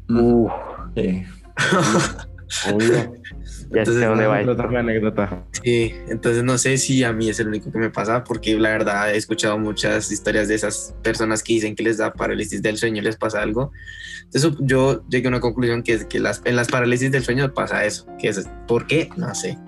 Uh, 0.08 0.48
Sí. 0.94 1.24
Obvio. 2.72 2.88
ya 2.88 3.80
Entonces, 3.80 3.94
sé 3.96 4.06
dónde 4.06 4.26
va 4.26 4.40
esto. 4.40 4.52
Anécdota, 4.52 4.78
anécdota. 4.78 5.44
Sí, 5.62 5.94
entonces 6.08 6.44
no 6.44 6.58
sé 6.58 6.78
si 6.78 7.02
a 7.02 7.12
mí 7.12 7.28
es 7.28 7.40
el 7.40 7.48
único 7.48 7.72
que 7.72 7.78
me 7.78 7.90
pasa, 7.90 8.24
porque 8.24 8.58
la 8.58 8.70
verdad 8.70 9.12
he 9.12 9.16
escuchado 9.16 9.58
muchas 9.58 10.10
historias 10.10 10.48
de 10.48 10.54
esas 10.54 10.94
personas 11.02 11.42
que 11.42 11.54
dicen 11.54 11.74
que 11.74 11.82
les 11.82 11.98
da 11.98 12.12
parálisis 12.12 12.62
del 12.62 12.78
sueño 12.78 13.02
y 13.02 13.04
les 13.04 13.16
pasa 13.16 13.42
algo. 13.42 13.72
Entonces 14.24 14.52
yo 14.60 15.04
llegué 15.08 15.26
a 15.26 15.30
una 15.30 15.40
conclusión 15.40 15.82
que 15.82 15.94
es 15.94 16.04
que 16.04 16.20
las, 16.20 16.40
en 16.44 16.56
las 16.56 16.68
parálisis 16.68 17.10
del 17.10 17.24
sueño 17.24 17.52
pasa 17.52 17.84
eso. 17.84 18.06
Que 18.18 18.28
es, 18.28 18.48
¿Por 18.68 18.86
qué? 18.86 19.10
No 19.16 19.34
sé. 19.34 19.58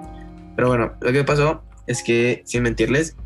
Pero 0.57 0.69
bueno, 0.69 0.93
lo 1.01 1.13
que 1.13 1.25
pasó 1.25 1.65
es 1.87 2.03
que, 2.03 2.43
sin 2.47 2.63
mentirles, 2.63 3.17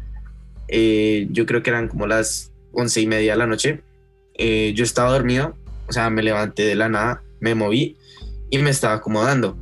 eh, 0.69 1.29
yo 1.31 1.47
creo 1.47 1.63
que 1.63 1.71
eran 1.71 1.89
como 1.89 2.07
las 2.07 2.53
once 2.73 3.01
y 3.01 3.07
media 3.07 3.33
de 3.33 3.39
la 3.39 3.47
noche. 3.47 3.83
Eh, 4.35 4.73
yo 4.75 4.85
estaba 4.85 5.13
dormido, 5.13 5.57
o 5.89 5.93
sea, 5.93 6.11
me 6.11 6.23
levanté 6.23 6.65
de 6.65 6.75
la 6.75 6.89
nada, 6.89 7.23
me 7.41 7.55
moví 7.55 7.97
y 8.51 8.59
me 8.59 8.71
estaba 8.71 8.95
acomodando. 8.95 9.57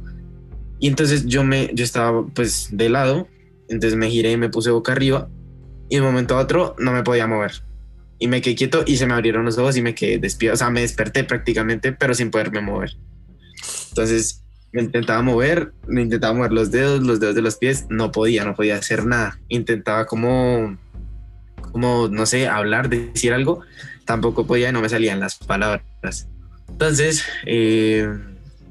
Y 0.79 0.89
entonces 0.89 1.27
yo 1.27 1.45
me, 1.45 1.71
yo 1.75 1.85
estaba 1.85 2.27
pues 2.27 2.69
de 2.73 2.89
lado, 2.89 3.29
entonces 3.69 3.99
me 3.99 4.11
giré 4.11 4.33
y 4.33 4.37
me 4.37 4.49
puse 4.49 4.71
boca 4.71 4.93
arriba 4.93 5.29
y 5.89 5.97
de 5.97 6.01
un 6.01 6.09
momento 6.09 6.37
a 6.37 6.41
otro 6.41 6.75
no 6.79 6.93
me 6.93 7.03
podía 7.03 7.27
mover. 7.27 7.53
Y 8.19 8.29
me 8.29 8.41
quedé 8.41 8.55
quieto 8.55 8.85
y 8.87 8.97
se 8.97 9.07
me 9.07 9.15
abrieron 9.15 9.45
los 9.45 9.59
ojos 9.59 9.77
y 9.77 9.83
me 9.83 9.95
quedé 9.95 10.19
despierto, 10.19 10.55
o 10.55 10.57
sea, 10.59 10.71
me 10.71 10.83
desperté 10.83 11.25
prácticamente, 11.25 11.93
pero 11.93 12.15
sin 12.15 12.31
poderme 12.31 12.61
mover. 12.61 12.97
Entonces 13.91 14.43
me 14.73 14.83
intentaba 14.83 15.21
mover, 15.23 15.73
me 15.87 16.03
intentaba 16.03 16.35
mover 16.35 16.53
los 16.53 16.71
dedos, 16.71 17.03
los 17.03 17.19
dedos 17.19 17.35
de 17.35 17.43
los 17.43 17.57
pies, 17.57 17.87
no 17.89 18.13
podía, 18.13 18.45
no 18.45 18.55
podía 18.55 18.77
hacer 18.77 19.05
nada. 19.05 19.39
Intentaba 19.49 20.07
como, 20.07 20.79
como, 21.73 22.09
no 22.09 22.27
sé, 22.27 22.49
hablar, 22.49 22.89
decir 22.89 23.33
algo, 23.33 23.63
tampoco 24.05 24.47
podía 24.47 24.73
no 24.73 24.81
me 24.81 24.89
salían 24.89 25.21
las 25.21 25.37
palabras. 25.37 26.29
Entonces, 26.69 27.25
eh, 27.47 28.09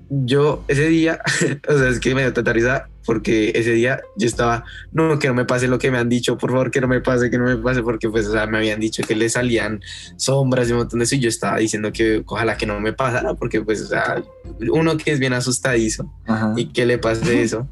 yo 0.10 0.64
ese 0.68 0.88
día, 0.88 1.22
o 1.68 1.78
sea, 1.78 1.90
es 1.90 2.00
que 2.00 2.16
me 2.16 2.22
dio 2.22 2.34
tanta 2.34 2.54
risa 2.54 2.88
porque 3.06 3.52
ese 3.56 3.72
día 3.72 4.02
yo 4.18 4.28
estaba, 4.28 4.66
no, 4.92 5.18
que 5.18 5.28
no 5.28 5.34
me 5.34 5.46
pase 5.46 5.68
lo 5.68 5.80
que 5.80 5.90
me 5.90 5.98
han 5.98 6.10
dicho, 6.10 6.38
por 6.38 6.52
favor, 6.52 6.70
que 6.70 6.80
no 6.80 6.88
me 6.88 7.02
pase, 7.02 7.32
que 7.32 7.40
no 7.40 7.46
me 7.46 7.58
pase, 7.58 7.82
porque 7.82 8.08
pues, 8.08 8.28
o 8.28 8.34
sea, 8.34 8.46
me 8.46 8.60
habían 8.60 8.80
dicho 8.80 9.02
que 9.02 9.16
le 9.16 9.30
salían 9.30 9.82
sombras 10.16 10.70
y 10.70 10.74
un 10.74 10.80
montón 10.80 11.00
de 11.00 11.06
eso 11.06 11.16
y 11.16 11.20
yo 11.20 11.30
estaba 11.30 11.58
diciendo 11.58 11.92
que 11.92 12.22
ojalá 12.28 12.56
que 12.56 12.68
no 12.68 12.80
me 12.80 12.94
pasara, 12.94 13.34
porque 13.34 13.62
pues, 13.62 13.82
o 13.82 13.88
sea, 13.88 14.24
uno 14.72 14.96
que 14.98 15.12
es 15.12 15.20
bien 15.20 15.34
asustadizo 15.34 16.14
Ajá. 16.28 16.54
y 16.56 16.68
que 16.68 16.86
le 16.86 17.00
pase 17.00 17.42
eso, 17.42 17.68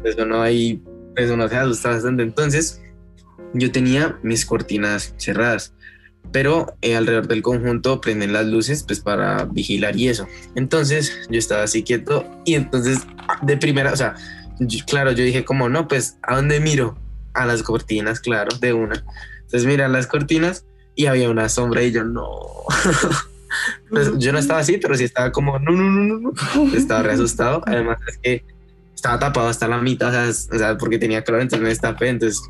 pues 0.00 0.16
uno 0.16 0.42
ahí, 0.42 0.80
pues 1.16 1.28
uno 1.28 1.48
se 1.48 1.56
asusta 1.56 1.90
bastante. 1.90 2.22
Entonces, 2.22 2.80
yo 3.54 3.72
tenía 3.72 4.18
mis 4.22 4.46
cortinas 4.46 5.14
cerradas, 5.16 5.72
pero 6.32 6.76
eh, 6.82 6.96
alrededor 6.96 7.28
del 7.28 7.42
conjunto 7.42 8.00
prenden 8.00 8.32
las 8.32 8.46
luces 8.46 8.82
pues 8.82 9.00
para 9.00 9.44
vigilar 9.44 9.96
y 9.96 10.08
eso. 10.08 10.26
Entonces, 10.54 11.28
yo 11.30 11.38
estaba 11.38 11.62
así 11.62 11.82
quieto 11.82 12.26
y 12.44 12.54
entonces, 12.54 13.00
de 13.42 13.56
primera, 13.56 13.92
o 13.92 13.96
sea, 13.96 14.14
claro, 14.86 15.12
yo 15.12 15.24
dije 15.24 15.44
como, 15.44 15.68
no, 15.68 15.88
pues, 15.88 16.18
¿a 16.22 16.36
dónde 16.36 16.60
miro? 16.60 16.98
A 17.34 17.46
las 17.46 17.62
cortinas, 17.62 18.20
claro, 18.20 18.56
de 18.58 18.72
una. 18.72 19.04
Entonces, 19.42 19.66
mira 19.66 19.88
las 19.88 20.06
cortinas 20.06 20.64
y 20.94 21.06
había 21.06 21.30
una 21.30 21.48
sombra 21.48 21.82
y 21.82 21.92
yo, 21.92 22.04
no. 22.04 22.24
Pues, 23.88 24.12
yo 24.18 24.30
no 24.30 24.38
estaba 24.38 24.60
así, 24.60 24.76
pero 24.76 24.94
sí 24.94 25.04
estaba 25.04 25.32
como, 25.32 25.58
no, 25.58 25.72
no, 25.72 25.90
no, 25.90 26.18
no. 26.20 26.76
Estaba 26.76 27.02
re 27.02 27.14
asustado. 27.14 27.62
Además, 27.66 27.96
es 28.06 28.18
que 28.18 28.44
estaba 28.94 29.18
tapado 29.18 29.48
hasta 29.48 29.66
la 29.66 29.78
mitad, 29.78 30.12
o 30.28 30.32
sea, 30.32 30.76
porque 30.76 30.98
tenía 30.98 31.24
calor, 31.24 31.40
entonces 31.40 31.62
me 31.62 31.70
destapé, 31.70 32.08
entonces, 32.08 32.42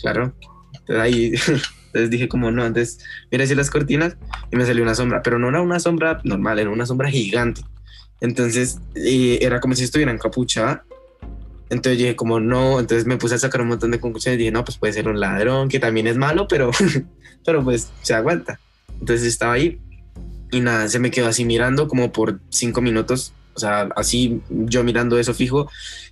claro. 0.00 0.34
Entonces 0.72 0.96
ahí, 0.96 1.34
entonces 1.86 2.10
dije 2.10 2.28
como, 2.28 2.50
no, 2.50 2.62
antes, 2.62 3.00
mira 3.30 3.44
así 3.44 3.54
las 3.54 3.70
cortinas 3.70 4.16
y 4.50 4.56
me 4.56 4.66
salió 4.66 4.82
una 4.82 4.94
sombra, 4.94 5.22
pero 5.22 5.38
no 5.38 5.48
era 5.48 5.62
una 5.62 5.80
sombra 5.80 6.20
normal, 6.24 6.58
era 6.58 6.70
una 6.70 6.86
sombra 6.86 7.10
gigante. 7.10 7.62
Entonces, 8.20 8.78
eh, 8.94 9.38
era 9.40 9.60
como 9.60 9.74
si 9.74 9.84
estuviera 9.84 10.12
encapuchada. 10.12 10.84
Entonces 11.70 11.98
dije 11.98 12.16
como, 12.16 12.40
no, 12.40 12.80
entonces 12.80 13.06
me 13.06 13.16
puse 13.16 13.36
a 13.36 13.38
sacar 13.38 13.60
un 13.60 13.68
montón 13.68 13.92
de 13.92 14.00
conclusiones 14.00 14.36
y 14.36 14.38
dije, 14.40 14.50
no, 14.50 14.64
pues 14.64 14.76
puede 14.76 14.92
ser 14.92 15.08
un 15.08 15.20
ladrón, 15.20 15.68
que 15.68 15.78
también 15.78 16.06
es 16.08 16.16
malo, 16.16 16.48
pero, 16.48 16.70
pero 17.44 17.62
pues 17.62 17.90
se 18.02 18.14
aguanta. 18.14 18.58
Entonces 19.00 19.26
estaba 19.26 19.52
ahí 19.52 19.80
y 20.50 20.60
nada, 20.60 20.88
se 20.88 20.98
me 20.98 21.10
quedó 21.10 21.28
así 21.28 21.44
mirando 21.44 21.86
como 21.86 22.12
por 22.12 22.40
cinco 22.48 22.80
minutos, 22.80 23.32
o 23.54 23.60
sea, 23.60 23.88
así 23.94 24.42
yo 24.48 24.82
mirando 24.82 25.18
eso 25.18 25.32
fijo 25.32 25.70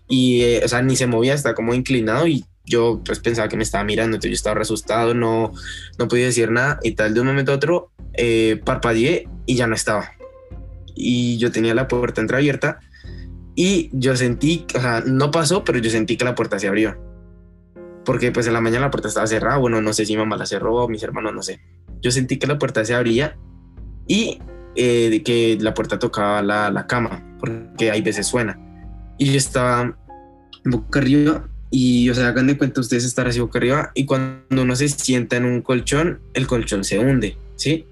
y, 0.08 0.42
eh, 0.42 0.62
o 0.64 0.68
sea, 0.68 0.80
ni 0.80 0.94
se 0.96 1.06
movía, 1.06 1.34
estaba 1.34 1.54
como 1.54 1.74
inclinado 1.74 2.26
y 2.28 2.44
yo 2.68 3.00
pues 3.04 3.20
pensaba 3.20 3.48
que 3.48 3.56
me 3.56 3.62
estaba 3.62 3.84
mirando, 3.84 4.16
entonces 4.16 4.30
yo 4.30 4.34
estaba 4.34 4.60
asustado, 4.60 5.14
no, 5.14 5.52
no 5.98 6.08
podía 6.08 6.26
decir 6.26 6.50
nada 6.50 6.78
y 6.82 6.92
tal, 6.92 7.14
de 7.14 7.20
un 7.20 7.26
momento 7.26 7.52
a 7.52 7.56
otro 7.56 7.90
eh, 8.14 8.60
parpadeé 8.64 9.28
y 9.46 9.56
ya 9.56 9.66
no 9.66 9.74
estaba. 9.74 10.12
Y 10.94 11.38
yo 11.38 11.50
tenía 11.50 11.74
la 11.74 11.88
puerta 11.88 12.20
entreabierta 12.20 12.80
y 13.54 13.90
yo 13.92 14.16
sentí, 14.16 14.66
o 14.74 14.80
sea, 14.80 15.02
no 15.06 15.30
pasó, 15.30 15.64
pero 15.64 15.78
yo 15.78 15.90
sentí 15.90 16.16
que 16.16 16.24
la 16.24 16.34
puerta 16.34 16.58
se 16.58 16.68
abrió. 16.68 16.96
Porque 18.04 18.30
pues 18.32 18.46
en 18.46 18.52
la 18.52 18.60
mañana 18.60 18.86
la 18.86 18.90
puerta 18.90 19.08
estaba 19.08 19.26
cerrada, 19.26 19.58
bueno, 19.58 19.80
no 19.80 19.92
sé 19.92 20.06
si 20.06 20.12
mi 20.14 20.18
mamá 20.18 20.36
la 20.36 20.46
cerró 20.46 20.88
mis 20.88 21.02
hermanos, 21.02 21.34
no 21.34 21.42
sé. 21.42 21.60
Yo 22.00 22.10
sentí 22.10 22.38
que 22.38 22.46
la 22.46 22.58
puerta 22.58 22.84
se 22.84 22.94
abría 22.94 23.36
y 24.06 24.40
eh, 24.76 25.22
que 25.24 25.58
la 25.60 25.74
puerta 25.74 25.98
tocaba 25.98 26.42
la, 26.42 26.70
la 26.70 26.86
cama, 26.86 27.36
porque 27.38 27.90
hay 27.90 28.00
veces 28.00 28.26
suena. 28.26 28.58
Y 29.18 29.32
yo 29.32 29.36
estaba 29.36 29.96
boca 30.64 31.00
arriba 31.00 31.48
y, 31.70 32.08
o 32.08 32.14
sea, 32.14 32.28
hagan 32.28 32.46
de 32.46 32.56
cuenta 32.56 32.80
ustedes 32.80 33.04
estar 33.04 33.28
así 33.28 33.40
boca 33.40 33.58
arriba 33.58 33.90
y 33.94 34.06
cuando 34.06 34.62
uno 34.62 34.74
se 34.74 34.88
sienta 34.88 35.36
en 35.36 35.44
un 35.44 35.62
colchón, 35.62 36.20
el 36.34 36.46
colchón 36.46 36.84
se 36.84 36.98
hunde, 36.98 37.36
¿sí? 37.56 37.86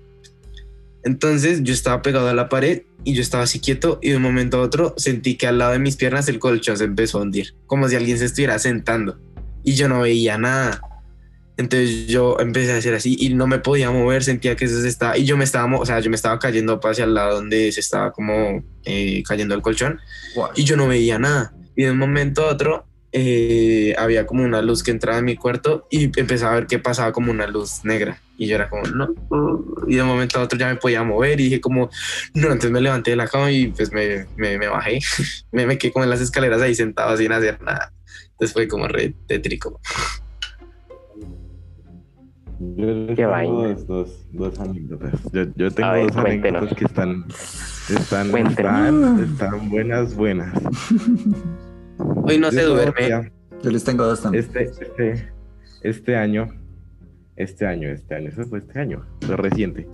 Entonces 1.04 1.62
yo 1.62 1.72
estaba 1.72 2.02
pegado 2.02 2.28
a 2.28 2.34
la 2.34 2.48
pared 2.48 2.82
y 3.04 3.14
yo 3.14 3.22
estaba 3.22 3.44
así 3.44 3.60
quieto 3.60 4.00
y 4.02 4.10
de 4.10 4.16
un 4.16 4.22
momento 4.22 4.58
a 4.58 4.62
otro 4.62 4.94
sentí 4.96 5.36
que 5.36 5.46
al 5.46 5.58
lado 5.58 5.72
de 5.72 5.78
mis 5.78 5.96
piernas 5.96 6.28
el 6.28 6.38
colchón 6.38 6.76
se 6.76 6.84
empezó 6.84 7.18
a 7.18 7.22
hundir, 7.22 7.54
como 7.66 7.88
si 7.88 7.96
alguien 7.96 8.18
se 8.18 8.24
estuviera 8.24 8.58
sentando 8.58 9.18
y 9.62 9.74
yo 9.74 9.88
no 9.88 10.00
veía 10.00 10.38
nada. 10.38 10.80
Entonces 11.58 12.06
yo 12.06 12.38
empecé 12.38 12.72
a 12.72 12.76
hacer 12.76 12.94
así 12.94 13.16
y 13.18 13.34
no 13.34 13.46
me 13.46 13.58
podía 13.58 13.90
mover, 13.90 14.22
sentía 14.22 14.56
que 14.56 14.66
eso 14.66 14.80
se 14.80 14.88
estaba, 14.88 15.16
y 15.16 15.24
yo 15.24 15.36
me 15.36 15.44
estaba, 15.44 15.78
o 15.78 15.86
sea, 15.86 16.00
yo 16.00 16.10
me 16.10 16.16
estaba 16.16 16.38
cayendo 16.38 16.80
hacia 16.82 17.04
el 17.04 17.14
lado 17.14 17.36
donde 17.36 17.72
se 17.72 17.80
estaba 17.80 18.12
como 18.12 18.62
eh, 18.84 19.22
cayendo 19.26 19.54
el 19.54 19.62
colchón 19.62 20.00
y 20.54 20.64
yo 20.64 20.76
no 20.76 20.88
veía 20.88 21.18
nada. 21.18 21.54
Y 21.74 21.84
de 21.84 21.90
un 21.90 21.98
momento 21.98 22.44
a 22.44 22.52
otro 22.52 22.86
eh, 23.18 23.94
había 23.96 24.26
como 24.26 24.44
una 24.44 24.60
luz 24.60 24.82
que 24.82 24.90
entraba 24.90 25.18
en 25.18 25.24
mi 25.24 25.36
cuarto 25.36 25.86
y 25.90 26.04
empezaba 26.20 26.52
a 26.52 26.54
ver 26.56 26.66
que 26.66 26.78
pasaba 26.78 27.12
como 27.12 27.30
una 27.30 27.46
luz 27.46 27.82
negra. 27.82 28.20
Y 28.36 28.46
yo 28.46 28.56
era 28.56 28.68
como, 28.68 28.82
no. 28.82 29.14
Y 29.88 29.94
de 29.94 30.02
un 30.02 30.08
momento 30.08 30.38
a 30.38 30.42
otro 30.42 30.58
ya 30.58 30.68
me 30.68 30.76
podía 30.76 31.02
mover 31.02 31.40
y 31.40 31.44
dije 31.44 31.60
como, 31.62 31.88
no, 32.34 32.42
entonces 32.48 32.70
me 32.70 32.82
levanté 32.82 33.12
de 33.12 33.16
la 33.16 33.26
cama 33.26 33.50
y 33.50 33.68
pues 33.68 33.90
me, 33.90 34.26
me, 34.36 34.58
me 34.58 34.68
bajé. 34.68 34.98
me, 35.52 35.66
me 35.66 35.78
quedé 35.78 35.94
como 35.94 36.04
en 36.04 36.10
las 36.10 36.20
escaleras 36.20 36.60
ahí 36.60 36.74
sentado 36.74 37.16
sin 37.16 37.32
hacer 37.32 37.58
nada. 37.62 37.90
Entonces 38.32 38.52
fue 38.52 38.68
como 38.68 38.86
re 38.86 39.14
tétrico. 39.26 39.80
Yo 42.58 43.06
Qué 43.14 43.14
tengo 43.16 43.68
dos, 43.68 43.86
dos, 43.86 44.26
dos 44.32 44.60
anécdotas. 44.60 45.20
Yo, 45.32 45.44
yo 45.56 45.70
tengo 45.70 45.92
ver, 45.92 46.06
dos 46.12 46.16
cuéntenos. 46.20 46.62
anécdotas 46.62 46.78
que 46.78 46.84
están, 46.84 47.24
están, 47.88 49.20
están 49.20 49.70
buenas, 49.70 50.14
buenas. 50.14 50.52
Hoy 51.98 52.38
no 52.38 52.50
Yo 52.50 52.52
se 52.52 52.62
duerme. 52.62 53.30
Yo 53.62 53.70
les 53.70 53.84
tengo 53.84 54.04
dos 54.04 54.22
también. 54.22 54.44
Este, 54.44 54.64
este, 54.64 55.28
este 55.82 56.16
año, 56.16 56.48
este 57.36 57.66
año, 57.66 57.88
este 57.88 58.14
año, 58.14 58.28
eso 58.28 58.44
fue 58.44 58.58
este 58.58 58.78
año, 58.78 59.04
fue 59.22 59.36
reciente. 59.36 59.86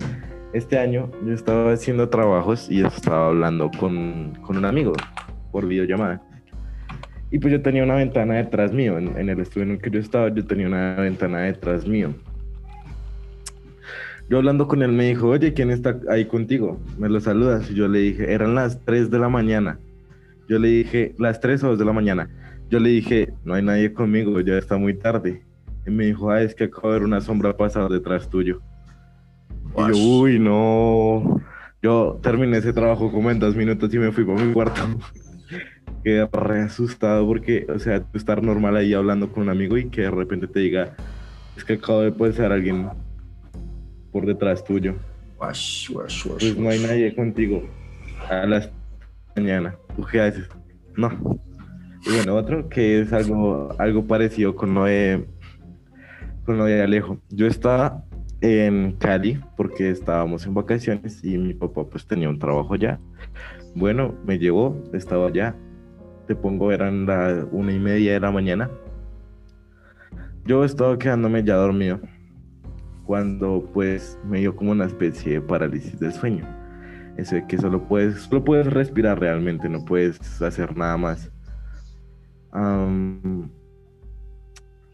Este 0.53 0.77
año 0.77 1.09
yo 1.25 1.33
estaba 1.33 1.71
haciendo 1.71 2.09
trabajos 2.09 2.69
y 2.69 2.85
estaba 2.85 3.27
hablando 3.27 3.71
con, 3.79 4.33
con 4.45 4.57
un 4.57 4.65
amigo 4.65 4.93
por 5.51 5.67
videollamada. 5.67 6.21
Y 7.31 7.39
pues 7.39 7.51
yo 7.51 7.61
tenía 7.61 7.83
una 7.83 7.95
ventana 7.95 8.35
detrás 8.35 8.71
mío, 8.71 8.97
en, 8.97 9.17
en 9.17 9.29
el 9.29 9.39
estudio 9.39 9.65
en 9.65 9.71
el 9.71 9.81
que 9.81 9.89
yo 9.89 9.99
estaba, 9.99 10.29
yo 10.33 10.45
tenía 10.45 10.67
una 10.67 10.95
ventana 10.95 11.41
detrás 11.41 11.87
mío. 11.87 12.13
Yo 14.29 14.37
hablando 14.37 14.67
con 14.67 14.81
él 14.81 14.91
me 14.91 15.05
dijo, 15.05 15.27
oye, 15.27 15.53
¿quién 15.53 15.69
está 15.69 15.99
ahí 16.09 16.25
contigo? 16.25 16.79
Me 16.97 17.09
lo 17.09 17.19
saludas. 17.19 17.69
Y 17.69 17.75
yo 17.75 17.87
le 17.87 17.99
dije, 17.99 18.33
eran 18.33 18.55
las 18.55 18.79
3 18.85 19.11
de 19.11 19.19
la 19.19 19.29
mañana. 19.29 19.79
Yo 20.47 20.59
le 20.59 20.67
dije, 20.67 21.15
las 21.17 21.39
3 21.39 21.63
o 21.63 21.67
2 21.69 21.79
de 21.79 21.85
la 21.85 21.93
mañana. 21.93 22.29
Yo 22.69 22.79
le 22.79 22.89
dije, 22.89 23.33
no 23.43 23.53
hay 23.53 23.63
nadie 23.63 23.93
conmigo, 23.93 24.39
ya 24.41 24.57
está 24.57 24.77
muy 24.77 24.93
tarde. 24.93 25.43
Y 25.85 25.91
me 25.91 26.05
dijo, 26.05 26.31
ah, 26.31 26.41
es 26.41 26.55
que 26.55 26.65
acabo 26.65 26.89
de 26.89 26.99
ver 26.99 27.03
una 27.03 27.21
sombra 27.21 27.55
pasar 27.55 27.89
detrás 27.89 28.29
tuyo. 28.29 28.61
Y 29.77 29.91
yo, 29.91 29.97
uy, 29.97 30.39
no. 30.39 31.41
Yo 31.81 32.19
terminé 32.21 32.57
ese 32.57 32.73
trabajo 32.73 33.11
como 33.11 33.29
en 33.29 33.39
dos 33.39 33.55
minutos 33.55 33.93
y 33.93 33.99
me 33.99 34.11
fui 34.11 34.23
para 34.23 34.43
mi 34.43 34.53
cuarto. 34.53 34.81
quedé 36.03 36.27
re 36.31 36.61
asustado 36.61 37.25
porque, 37.25 37.65
o 37.73 37.79
sea, 37.79 38.03
estar 38.13 38.43
normal 38.43 38.75
ahí 38.75 38.93
hablando 38.93 39.31
con 39.31 39.43
un 39.43 39.49
amigo 39.49 39.77
y 39.77 39.89
que 39.89 40.01
de 40.01 40.11
repente 40.11 40.47
te 40.47 40.59
diga, 40.59 40.95
es 41.55 41.63
que 41.63 41.73
acabo 41.73 42.01
de 42.01 42.11
pasar 42.11 42.51
a 42.51 42.55
alguien 42.55 42.89
por 44.11 44.25
detrás 44.25 44.63
tuyo. 44.63 44.95
Pues 46.37 46.57
no 46.57 46.69
hay 46.69 46.79
nadie 46.79 47.15
contigo 47.15 47.63
a 48.29 48.45
las 48.45 48.69
mañana. 49.35 49.75
¿Tú 49.95 50.03
qué 50.11 50.21
haces? 50.21 50.49
No. 50.95 51.09
Y 52.05 52.15
bueno, 52.15 52.35
otro 52.35 52.67
que 52.69 53.01
es 53.01 53.13
algo, 53.13 53.69
algo 53.79 54.05
parecido 54.05 54.55
con 54.55 54.73
lo 54.73 54.85
de 54.85 55.25
con 56.45 56.57
lo 56.57 56.65
de 56.65 56.81
Alejo. 56.81 57.19
Yo 57.29 57.47
estaba 57.47 58.03
en 58.41 58.93
Cali 58.93 59.39
porque 59.55 59.89
estábamos 59.89 60.45
en 60.45 60.53
vacaciones 60.53 61.23
y 61.23 61.37
mi 61.37 61.53
papá 61.53 61.85
pues 61.85 62.05
tenía 62.05 62.29
un 62.29 62.39
trabajo 62.39 62.73
allá. 62.73 62.99
Bueno, 63.75 64.13
me 64.25 64.37
llevó, 64.37 64.81
estaba 64.93 65.27
allá. 65.27 65.55
Te 66.27 66.35
pongo, 66.35 66.71
eran 66.71 67.05
las 67.05 67.45
una 67.51 67.71
y 67.71 67.79
media 67.79 68.13
de 68.13 68.19
la 68.19 68.31
mañana. 68.31 68.69
Yo 70.45 70.65
estaba 70.65 70.97
quedándome 70.97 71.43
ya 71.43 71.55
dormido 71.55 72.01
cuando 73.05 73.69
pues 73.73 74.19
me 74.25 74.39
dio 74.39 74.55
como 74.55 74.71
una 74.71 74.85
especie 74.85 75.33
de 75.33 75.41
parálisis 75.41 75.99
del 75.99 76.11
sueño. 76.11 76.62
Eso 77.17 77.35
de 77.35 77.45
que 77.47 77.57
solo 77.57 77.87
puedes, 77.87 78.21
solo 78.21 78.43
puedes 78.43 78.67
respirar 78.67 79.19
realmente, 79.19 79.69
no 79.69 79.85
puedes 79.85 80.41
hacer 80.41 80.75
nada 80.75 80.97
más. 80.97 81.31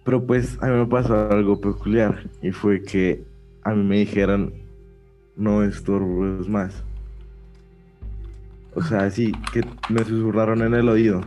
Pero 0.03 0.25
pues 0.25 0.57
a 0.61 0.67
mí 0.67 0.73
me 0.73 0.85
pasó 0.85 1.29
algo 1.29 1.59
peculiar 1.59 2.29
y 2.41 2.51
fue 2.51 2.81
que 2.81 3.23
a 3.63 3.73
mí 3.73 3.83
me 3.83 3.99
dijeron 3.99 4.53
no 5.35 5.63
estorbes 5.63 6.47
más. 6.47 6.83
O 8.75 8.83
sea, 8.83 9.05
así 9.05 9.31
que 9.53 9.61
me 9.89 10.03
susurraron 10.03 10.61
en 10.61 10.73
el 10.73 10.89
oído. 10.89 11.21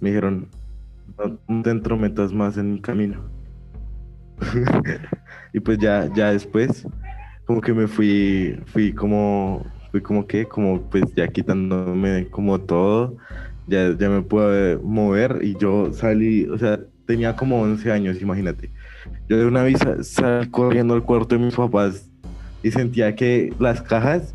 Me 0.00 0.10
dijeron 0.10 0.48
no, 1.48 1.62
te 1.62 1.70
entrometas 1.70 2.32
más 2.32 2.56
en 2.56 2.74
el 2.74 2.80
camino. 2.80 3.20
y 5.52 5.60
pues 5.60 5.78
ya, 5.78 6.10
ya 6.14 6.32
después, 6.32 6.86
como 7.50 7.60
que 7.62 7.72
me 7.74 7.88
fui, 7.88 8.56
fui 8.66 8.92
como, 8.92 9.66
fui 9.90 10.00
como 10.00 10.24
que, 10.24 10.46
como 10.46 10.80
pues 10.82 11.02
ya 11.16 11.26
quitándome 11.26 12.28
como 12.30 12.60
todo, 12.60 13.16
ya, 13.66 13.92
ya 13.98 14.08
me 14.08 14.22
pude 14.22 14.76
mover 14.76 15.40
y 15.42 15.56
yo 15.58 15.92
salí, 15.92 16.44
o 16.44 16.56
sea, 16.56 16.78
tenía 17.06 17.34
como 17.34 17.60
11 17.60 17.90
años, 17.90 18.22
imagínate. 18.22 18.70
Yo 19.28 19.36
de 19.36 19.46
una 19.46 19.64
vez 19.64 19.80
sa- 19.80 20.00
salí 20.04 20.48
corriendo 20.48 20.94
al 20.94 21.02
cuarto 21.02 21.36
de 21.36 21.44
mis 21.44 21.56
papás 21.56 22.08
y 22.62 22.70
sentía 22.70 23.16
que 23.16 23.52
las 23.58 23.82
cajas 23.82 24.32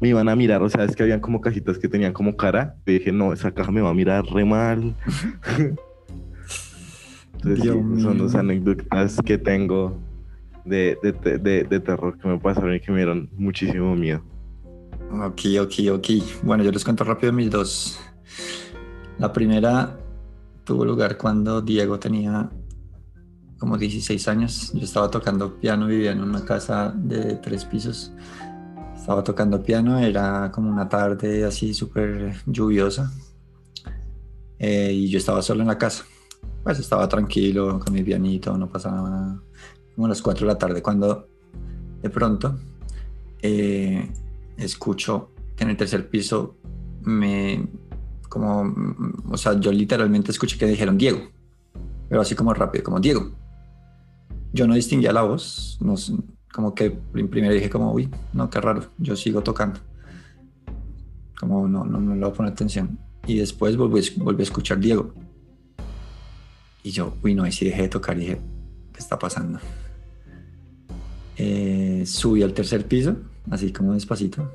me 0.00 0.08
iban 0.08 0.30
a 0.30 0.34
mirar, 0.34 0.62
o 0.62 0.70
sea, 0.70 0.84
es 0.84 0.96
que 0.96 1.02
habían 1.02 1.20
como 1.20 1.42
cajitas 1.42 1.78
que 1.78 1.86
tenían 1.86 2.14
como 2.14 2.34
cara. 2.34 2.76
Y 2.86 2.92
dije, 2.92 3.12
no, 3.12 3.34
esa 3.34 3.52
caja 3.52 3.70
me 3.70 3.82
va 3.82 3.90
a 3.90 3.94
mirar 3.94 4.24
re 4.24 4.46
mal. 4.46 4.94
Entonces, 7.44 7.62
sí, 7.62 8.02
son 8.02 8.16
dos 8.16 8.34
anécdotas 8.34 9.18
que 9.22 9.36
tengo 9.36 10.07
de, 10.64 10.98
de, 11.02 11.12
de- 11.38 11.64
de- 11.64 11.80
terror 11.80 12.18
que 12.18 12.28
me 12.28 12.38
pasaron 12.38 12.74
y 12.74 12.80
que 12.80 12.90
me 12.90 12.98
dieron 12.98 13.28
muchísimo 13.36 13.94
miedo. 13.94 14.22
Ok, 15.10 15.40
ok, 15.60 15.72
ok. 15.94 16.06
Bueno, 16.42 16.64
yo 16.64 16.70
les 16.70 16.84
cuento 16.84 17.04
rápido 17.04 17.32
mis 17.32 17.50
dos. 17.50 17.98
La 19.18 19.32
primera 19.32 19.98
tuvo 20.64 20.84
lugar 20.84 21.16
cuando 21.16 21.62
Diego 21.62 21.98
tenía 21.98 22.50
como 23.58 23.76
16 23.78 24.28
años. 24.28 24.70
Yo 24.74 24.84
estaba 24.84 25.10
tocando 25.10 25.58
piano, 25.58 25.86
vivía 25.86 26.12
en 26.12 26.20
una 26.22 26.44
casa 26.44 26.92
de 26.94 27.36
tres 27.36 27.64
pisos. 27.64 28.12
Estaba 28.94 29.24
tocando 29.24 29.62
piano, 29.62 29.98
era 29.98 30.50
como 30.52 30.70
una 30.70 30.88
tarde 30.88 31.44
así 31.44 31.72
súper 31.72 32.34
lluviosa. 32.46 33.10
Eh, 34.58 34.92
y 34.92 35.08
yo 35.08 35.18
estaba 35.18 35.40
solo 35.40 35.62
en 35.62 35.68
la 35.68 35.78
casa. 35.78 36.04
Pues 36.62 36.78
estaba 36.78 37.08
tranquilo 37.08 37.80
con 37.80 37.94
mi 37.94 38.02
pianito, 38.02 38.56
no 38.58 38.68
pasaba 38.68 39.08
nada. 39.08 39.42
Como 39.98 40.06
a 40.06 40.10
las 40.10 40.22
4 40.22 40.46
de 40.46 40.52
la 40.52 40.56
tarde, 40.56 40.80
cuando 40.80 41.26
de 42.00 42.08
pronto 42.08 42.56
eh, 43.42 44.08
escucho 44.56 45.32
que 45.56 45.64
en 45.64 45.70
el 45.70 45.76
tercer 45.76 46.08
piso 46.08 46.54
me 47.02 47.66
como 48.28 48.72
o 49.28 49.36
sea 49.36 49.58
yo 49.58 49.72
literalmente 49.72 50.30
escuché 50.30 50.56
que 50.56 50.66
dijeron 50.66 50.96
Diego 50.96 51.18
pero 52.08 52.20
así 52.20 52.36
como 52.36 52.54
rápido 52.54 52.84
como 52.84 53.00
Diego 53.00 53.32
yo 54.52 54.68
no 54.68 54.74
distinguía 54.74 55.12
la 55.12 55.22
voz 55.22 55.78
no 55.80 55.96
como 56.54 56.76
que 56.76 56.92
prim- 56.92 57.26
primero 57.28 57.52
dije 57.52 57.68
como 57.68 57.92
uy 57.92 58.08
no 58.34 58.48
qué 58.50 58.60
raro 58.60 58.84
yo 58.98 59.16
sigo 59.16 59.42
tocando 59.42 59.80
como 61.40 61.66
no 61.66 61.84
no, 61.84 61.98
no 61.98 62.14
le 62.14 62.20
voy 62.20 62.30
a 62.30 62.34
poner 62.34 62.52
atención 62.52 63.00
y 63.26 63.38
después 63.38 63.76
volví, 63.76 64.00
volví 64.18 64.42
a 64.42 64.44
escuchar 64.44 64.78
Diego. 64.78 65.12
Y 66.84 66.92
yo 66.92 67.14
uy 67.24 67.34
no 67.34 67.42
ahí 67.42 67.50
sí 67.50 67.64
dejé 67.64 67.82
de 67.82 67.88
tocar 67.88 68.16
dije 68.16 68.40
qué 68.92 68.98
está 69.00 69.18
pasando 69.18 69.58
Eh, 71.40 72.02
subí 72.04 72.42
al 72.42 72.52
tercer 72.52 72.84
piso 72.86 73.16
así 73.48 73.72
como 73.72 73.94
despacito 73.94 74.52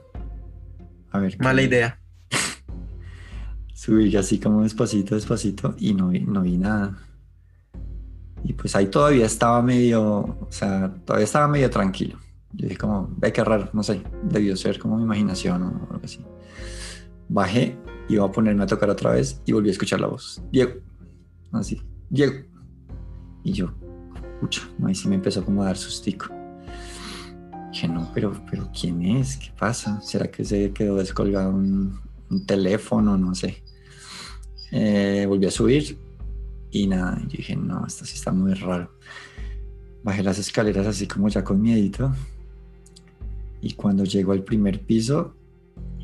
a 1.12 1.20
ver 1.20 1.38
Mala 1.40 1.62
qué- 1.62 1.68
idea. 1.68 2.00
subí 3.74 4.16
así 4.16 4.40
como 4.40 4.64
despacito, 4.64 5.16
despacito 5.16 5.76
y 5.78 5.94
no 5.94 6.10
vi, 6.10 6.20
no 6.22 6.42
vi 6.42 6.58
nada. 6.58 6.98
Y 8.44 8.54
pues 8.54 8.76
ahí 8.76 8.88
todavía 8.88 9.26
estaba 9.26 9.62
medio, 9.62 10.02
o 10.04 10.48
sea, 10.50 10.94
todavía 11.06 11.24
estaba 11.26 11.48
medio 11.48 11.70
tranquilo. 11.70 12.18
Yo 12.52 12.68
dije 12.68 12.78
como, 12.78 13.10
ve 13.18 13.32
qué 13.32 13.44
raro, 13.44 13.70
no 13.74 13.82
sé, 13.84 14.02
debió 14.24 14.56
ser 14.58 14.78
como 14.80 14.98
mi 14.98 15.04
imaginación 15.04 15.64
o 15.64 15.68
algo 15.92 16.02
así. 16.04 16.20
Bajé, 17.30 17.78
iba 18.10 18.26
a 18.26 18.32
ponerme 18.32 18.64
a 18.64 18.68
tocar 18.68 18.90
otra 18.90 19.12
vez 19.12 19.42
y 19.46 19.54
volví 19.54 19.70
a 19.70 19.72
escuchar 19.72 20.02
la 20.02 20.08
voz. 20.08 20.42
Diego, 20.52 20.74
así, 21.54 21.82
Diego. 22.10 22.34
Y 23.44 23.54
yo, 23.54 23.74
escucha, 24.36 24.62
ahí 24.86 24.94
sí 24.96 25.08
me 25.08 25.16
empezó 25.16 25.44
como 25.46 25.62
a 25.64 25.68
dar 25.68 25.78
sustico. 25.78 26.26
Dije, 27.74 27.88
no, 27.88 28.08
pero, 28.14 28.40
pero 28.52 28.70
¿quién 28.72 29.02
es? 29.02 29.36
¿Qué 29.38 29.50
pasa? 29.58 30.00
¿Será 30.02 30.30
que 30.30 30.46
se 30.46 30.72
quedó 30.74 30.98
descolgado 30.98 31.50
un, 31.50 32.00
un 32.30 32.46
teléfono? 32.46 33.18
No 33.18 33.34
sé. 33.34 33.64
Eh, 34.72 35.26
volví 35.28 35.48
a 35.48 35.52
subir 35.52 35.98
y 36.70 36.86
nada, 36.86 37.20
yo 37.24 37.38
dije, 37.38 37.56
no, 37.56 37.84
esto 37.88 38.06
sí 38.06 38.14
está 38.14 38.32
muy 38.32 38.54
raro. 38.54 38.92
Bajé 40.04 40.22
las 40.22 40.38
escaleras 40.38 40.86
así 40.86 41.08
como 41.08 41.30
ya 41.30 41.44
con 41.44 41.60
miedito. 41.60 42.14
Y 43.60 43.74
cuando 43.74 44.04
llego 44.04 44.34
al 44.34 44.44
primer 44.44 44.80
piso, 44.86 45.34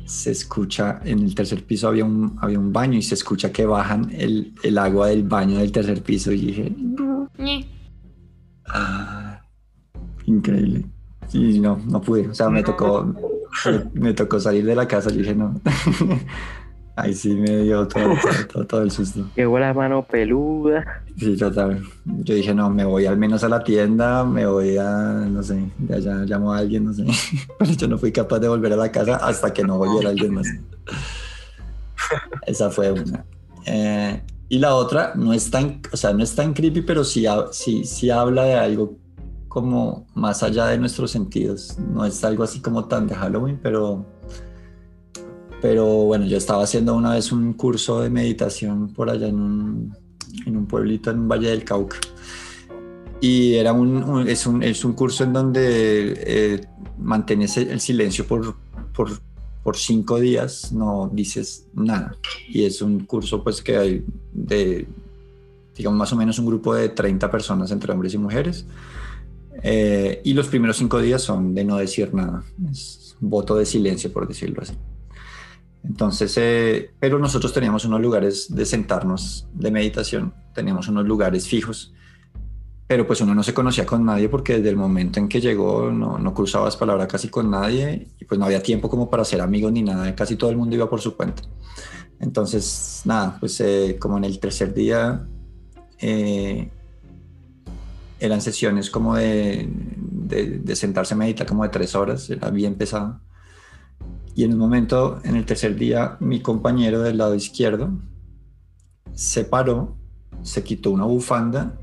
se 0.06 0.32
escucha, 0.32 1.00
en 1.04 1.20
el 1.20 1.36
tercer 1.36 1.62
piso 1.64 1.86
había 1.86 2.04
un, 2.04 2.36
había 2.40 2.58
un 2.58 2.72
baño 2.72 2.98
y 2.98 3.02
se 3.02 3.14
escucha 3.14 3.52
que 3.52 3.64
bajan 3.64 4.10
el, 4.12 4.54
el 4.64 4.76
agua 4.76 5.06
del 5.06 5.22
baño 5.22 5.58
del 5.58 5.70
tercer 5.70 6.02
piso. 6.02 6.32
Y 6.32 6.46
dije, 6.46 6.74
ah, 8.66 9.40
increíble. 10.26 10.84
Y 11.32 11.60
no, 11.60 11.80
no 11.86 12.00
pude. 12.00 12.28
O 12.28 12.34
sea, 12.34 12.48
me 12.48 12.62
tocó, 12.62 13.14
me, 13.64 14.00
me 14.00 14.12
tocó 14.14 14.40
salir 14.40 14.64
de 14.64 14.74
la 14.74 14.86
casa. 14.86 15.10
Yo 15.10 15.18
dije, 15.18 15.34
no. 15.34 15.60
Ahí 17.00 17.14
sí 17.14 17.34
me 17.34 17.62
dio 17.62 17.88
todo, 17.88 18.66
todo, 18.66 18.82
el 18.82 18.90
susto. 18.90 19.26
Llegó 19.34 19.58
la 19.58 19.72
mano 19.72 20.04
peluda. 20.04 21.02
Sí, 21.16 21.34
total. 21.36 21.82
Yo 22.04 22.34
dije, 22.34 22.52
no, 22.52 22.68
me 22.68 22.84
voy 22.84 23.06
al 23.06 23.16
menos 23.16 23.42
a 23.42 23.48
la 23.48 23.64
tienda, 23.64 24.22
me 24.24 24.44
voy 24.44 24.76
a, 24.76 25.26
no 25.30 25.42
sé, 25.42 25.70
de 25.78 25.96
allá 25.96 26.16
llamo 26.26 26.52
a 26.52 26.58
alguien, 26.58 26.84
no 26.84 26.92
sé. 26.92 27.06
Pero 27.58 27.72
yo 27.72 27.88
no 27.88 27.96
fui 27.96 28.12
capaz 28.12 28.40
de 28.40 28.48
volver 28.48 28.74
a 28.74 28.76
la 28.76 28.92
casa 28.92 29.16
hasta 29.16 29.52
que 29.52 29.62
no 29.62 29.78
volviera 29.78 30.10
alguien 30.10 30.34
más. 30.34 30.46
Esa 32.46 32.68
fue 32.68 32.92
una. 32.92 33.24
Eh, 33.64 34.22
y 34.50 34.58
la 34.58 34.74
otra 34.74 35.12
no 35.14 35.32
es 35.32 35.50
tan, 35.50 35.80
o 35.92 35.96
sea, 35.96 36.12
no 36.12 36.22
es 36.22 36.34
tan 36.34 36.52
creepy, 36.52 36.82
pero 36.82 37.04
sí, 37.04 37.24
sí, 37.52 37.84
sí 37.84 38.10
habla 38.10 38.44
de 38.44 38.54
algo 38.54 38.96
como 39.50 40.06
más 40.14 40.42
allá 40.44 40.66
de 40.68 40.78
nuestros 40.78 41.10
sentidos. 41.10 41.76
No 41.92 42.04
es 42.06 42.22
algo 42.24 42.44
así 42.44 42.60
como 42.60 42.84
tan 42.86 43.06
de 43.08 43.16
Halloween, 43.16 43.58
pero, 43.60 44.06
pero 45.60 45.84
bueno, 46.04 46.24
yo 46.24 46.36
estaba 46.38 46.62
haciendo 46.62 46.94
una 46.94 47.14
vez 47.14 47.32
un 47.32 47.52
curso 47.54 48.00
de 48.00 48.10
meditación 48.10 48.94
por 48.94 49.10
allá 49.10 49.26
en 49.26 49.40
un, 49.40 49.96
en 50.46 50.56
un 50.56 50.66
pueblito 50.66 51.10
en 51.10 51.28
Valle 51.28 51.50
del 51.50 51.64
Cauca. 51.64 51.98
Y 53.20 53.54
era 53.54 53.72
un, 53.72 54.02
un- 54.04 54.28
es, 54.28 54.46
un, 54.46 54.62
es 54.62 54.84
un 54.84 54.92
curso 54.94 55.24
en 55.24 55.32
donde 55.32 56.14
eh, 56.16 56.60
mantienes 56.98 57.56
el 57.56 57.80
silencio 57.80 58.26
por, 58.26 58.54
por, 58.94 59.10
por 59.64 59.76
cinco 59.76 60.20
días, 60.20 60.72
no 60.72 61.10
dices 61.12 61.66
nada. 61.74 62.14
Y 62.48 62.62
es 62.64 62.80
un 62.80 63.00
curso 63.00 63.42
pues 63.42 63.60
que 63.60 63.76
hay 63.76 64.04
de, 64.32 64.86
digamos, 65.76 65.98
más 65.98 66.12
o 66.12 66.16
menos 66.16 66.38
un 66.38 66.46
grupo 66.46 66.72
de 66.72 66.88
30 66.88 67.28
personas 67.32 67.72
entre 67.72 67.92
hombres 67.92 68.14
y 68.14 68.18
mujeres. 68.18 68.64
Eh, 69.62 70.20
y 70.24 70.32
los 70.34 70.48
primeros 70.48 70.76
cinco 70.76 71.00
días 71.00 71.22
son 71.22 71.54
de 71.54 71.64
no 71.64 71.76
decir 71.76 72.14
nada. 72.14 72.42
Es 72.70 73.16
voto 73.20 73.56
de 73.56 73.66
silencio, 73.66 74.12
por 74.12 74.26
decirlo 74.26 74.62
así. 74.62 74.74
Entonces, 75.84 76.34
eh, 76.36 76.90
pero 76.98 77.18
nosotros 77.18 77.52
teníamos 77.52 77.84
unos 77.84 78.00
lugares 78.00 78.54
de 78.54 78.66
sentarnos 78.66 79.48
de 79.54 79.70
meditación, 79.70 80.34
teníamos 80.54 80.88
unos 80.88 81.06
lugares 81.06 81.48
fijos, 81.48 81.94
pero 82.86 83.06
pues 83.06 83.20
uno 83.20 83.34
no 83.34 83.42
se 83.42 83.54
conocía 83.54 83.86
con 83.86 84.04
nadie 84.04 84.28
porque 84.28 84.56
desde 84.56 84.68
el 84.68 84.76
momento 84.76 85.20
en 85.20 85.28
que 85.28 85.40
llegó 85.40 85.90
no, 85.90 86.18
no 86.18 86.34
cruzabas 86.34 86.76
palabra 86.76 87.06
casi 87.06 87.28
con 87.28 87.50
nadie 87.50 88.08
y 88.18 88.24
pues 88.24 88.38
no 88.38 88.44
había 88.44 88.62
tiempo 88.62 88.90
como 88.90 89.08
para 89.08 89.24
ser 89.24 89.40
amigos 89.40 89.72
ni 89.72 89.82
nada, 89.82 90.14
casi 90.14 90.36
todo 90.36 90.50
el 90.50 90.56
mundo 90.56 90.74
iba 90.76 90.90
por 90.90 91.00
su 91.00 91.16
cuenta. 91.16 91.42
Entonces, 92.18 93.02
nada, 93.06 93.36
pues 93.40 93.58
eh, 93.60 93.96
como 93.98 94.18
en 94.18 94.24
el 94.24 94.38
tercer 94.38 94.74
día 94.74 95.26
eh, 95.98 96.70
eran 98.20 98.40
sesiones 98.40 98.90
como 98.90 99.16
de, 99.16 99.68
de, 99.70 100.76
sentarse 100.76 101.14
a 101.14 101.16
meditar 101.16 101.46
como 101.46 101.64
de 101.64 101.70
tres 101.70 101.94
horas, 101.94 102.28
era 102.30 102.50
bien 102.50 102.76
pesado. 102.76 103.20
Y 104.34 104.44
en 104.44 104.52
un 104.52 104.58
momento, 104.58 105.20
en 105.24 105.36
el 105.36 105.44
tercer 105.44 105.74
día, 105.76 106.16
mi 106.20 106.40
compañero 106.40 107.02
del 107.02 107.18
lado 107.18 107.34
izquierdo 107.34 107.90
se 109.12 109.44
paró, 109.44 109.96
se 110.42 110.62
quitó 110.62 110.90
una 110.90 111.04
bufanda 111.04 111.78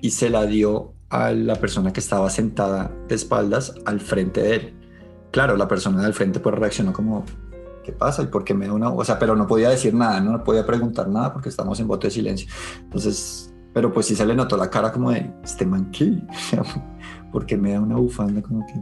y 0.00 0.10
se 0.10 0.30
la 0.30 0.46
dio 0.46 0.92
a 1.08 1.32
la 1.32 1.56
persona 1.56 1.92
que 1.92 2.00
estaba 2.00 2.30
sentada 2.30 2.92
de 3.08 3.14
espaldas 3.14 3.74
al 3.84 4.00
frente 4.00 4.42
de 4.42 4.54
él. 4.56 4.74
Claro, 5.30 5.56
la 5.56 5.66
persona 5.66 6.02
del 6.02 6.14
frente 6.14 6.40
pues 6.40 6.54
reaccionó 6.54 6.92
como, 6.92 7.24
¿qué 7.82 7.92
pasa? 7.92 8.22
¿Y 8.22 8.26
por 8.26 8.44
qué 8.44 8.54
me 8.54 8.66
da 8.66 8.72
una...? 8.72 8.90
O 8.90 9.04
sea, 9.04 9.18
pero 9.18 9.34
no 9.34 9.46
podía 9.46 9.70
decir 9.70 9.94
nada, 9.94 10.20
no 10.20 10.42
podía 10.44 10.66
preguntar 10.66 11.08
nada 11.08 11.32
porque 11.32 11.48
estamos 11.48 11.78
en 11.80 11.88
voto 11.88 12.06
de 12.06 12.12
silencio. 12.12 12.48
Entonces, 12.82 13.53
pero 13.74 13.92
pues 13.92 14.06
sí 14.06 14.14
se 14.14 14.24
le 14.24 14.34
notó 14.34 14.56
la 14.56 14.70
cara 14.70 14.92
como 14.92 15.10
de, 15.10 15.30
este 15.42 15.66
man, 15.66 15.90
¿qué? 15.90 16.14
porque 17.32 17.56
me 17.56 17.72
da 17.72 17.80
una 17.80 17.96
bufanda 17.96 18.40
como 18.40 18.64
que... 18.66 18.74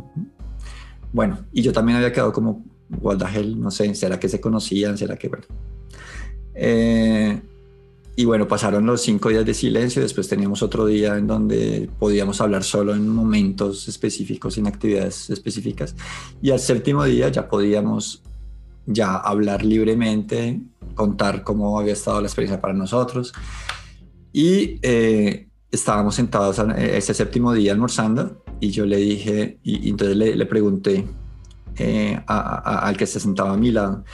Bueno, 1.13 1.39
y 1.51 1.63
yo 1.63 1.73
también 1.73 1.97
había 1.97 2.13
quedado 2.13 2.33
como, 2.33 2.63
what 3.01 3.19
no 3.57 3.71
sé, 3.71 3.95
¿será 3.95 4.21
que 4.21 4.29
se 4.29 4.41
conocían? 4.41 4.97
¿Será 4.99 5.17
que, 5.17 5.29
bueno? 5.29 5.45
Eh, 6.55 7.41
y 8.15 8.27
bueno, 8.27 8.47
pasaron 8.47 8.85
los 8.85 9.01
cinco 9.01 9.31
días 9.31 9.47
de 9.47 9.55
silencio, 9.55 10.03
después 10.03 10.29
teníamos 10.29 10.63
otro 10.63 10.85
día 10.85 11.17
en 11.17 11.27
donde 11.27 11.89
podíamos 11.99 12.43
hablar 12.43 12.63
solo 12.63 12.95
en 12.95 13.09
momentos 13.09 13.89
específicos, 13.89 14.59
en 14.59 14.67
actividades 14.67 15.31
específicas. 15.31 15.97
Y 16.43 16.51
al 16.51 16.61
séptimo 16.61 17.05
día 17.05 17.31
ya 17.31 17.49
podíamos 17.49 18.23
ya 18.85 19.17
hablar 19.17 19.65
libremente, 19.65 20.61
contar 20.95 21.45
cómo 21.45 21.81
había 21.81 21.95
estado 21.95 22.21
la 22.21 22.27
experiencia 22.27 22.61
para 22.61 22.75
nosotros. 22.75 23.33
Y 24.33 24.79
eh, 24.83 25.49
estábamos 25.71 26.15
sentados 26.15 26.59
ese 26.77 27.15
séptimo 27.15 27.53
día 27.53 27.73
almorzando 27.73 28.43
y 28.61 28.71
yo 28.71 28.87
le 28.87 28.97
dije, 28.99 29.59
y, 29.63 29.89
entonces 29.89 30.17
le, 30.17 30.47
pregunté 30.47 31.05
eh, 31.77 32.21
al 32.27 32.97
que 32.97 33.07
se 33.07 33.19
sentaba 33.19 33.55
a 33.55 33.57
mi 33.57 33.73
lado, 33.73 34.05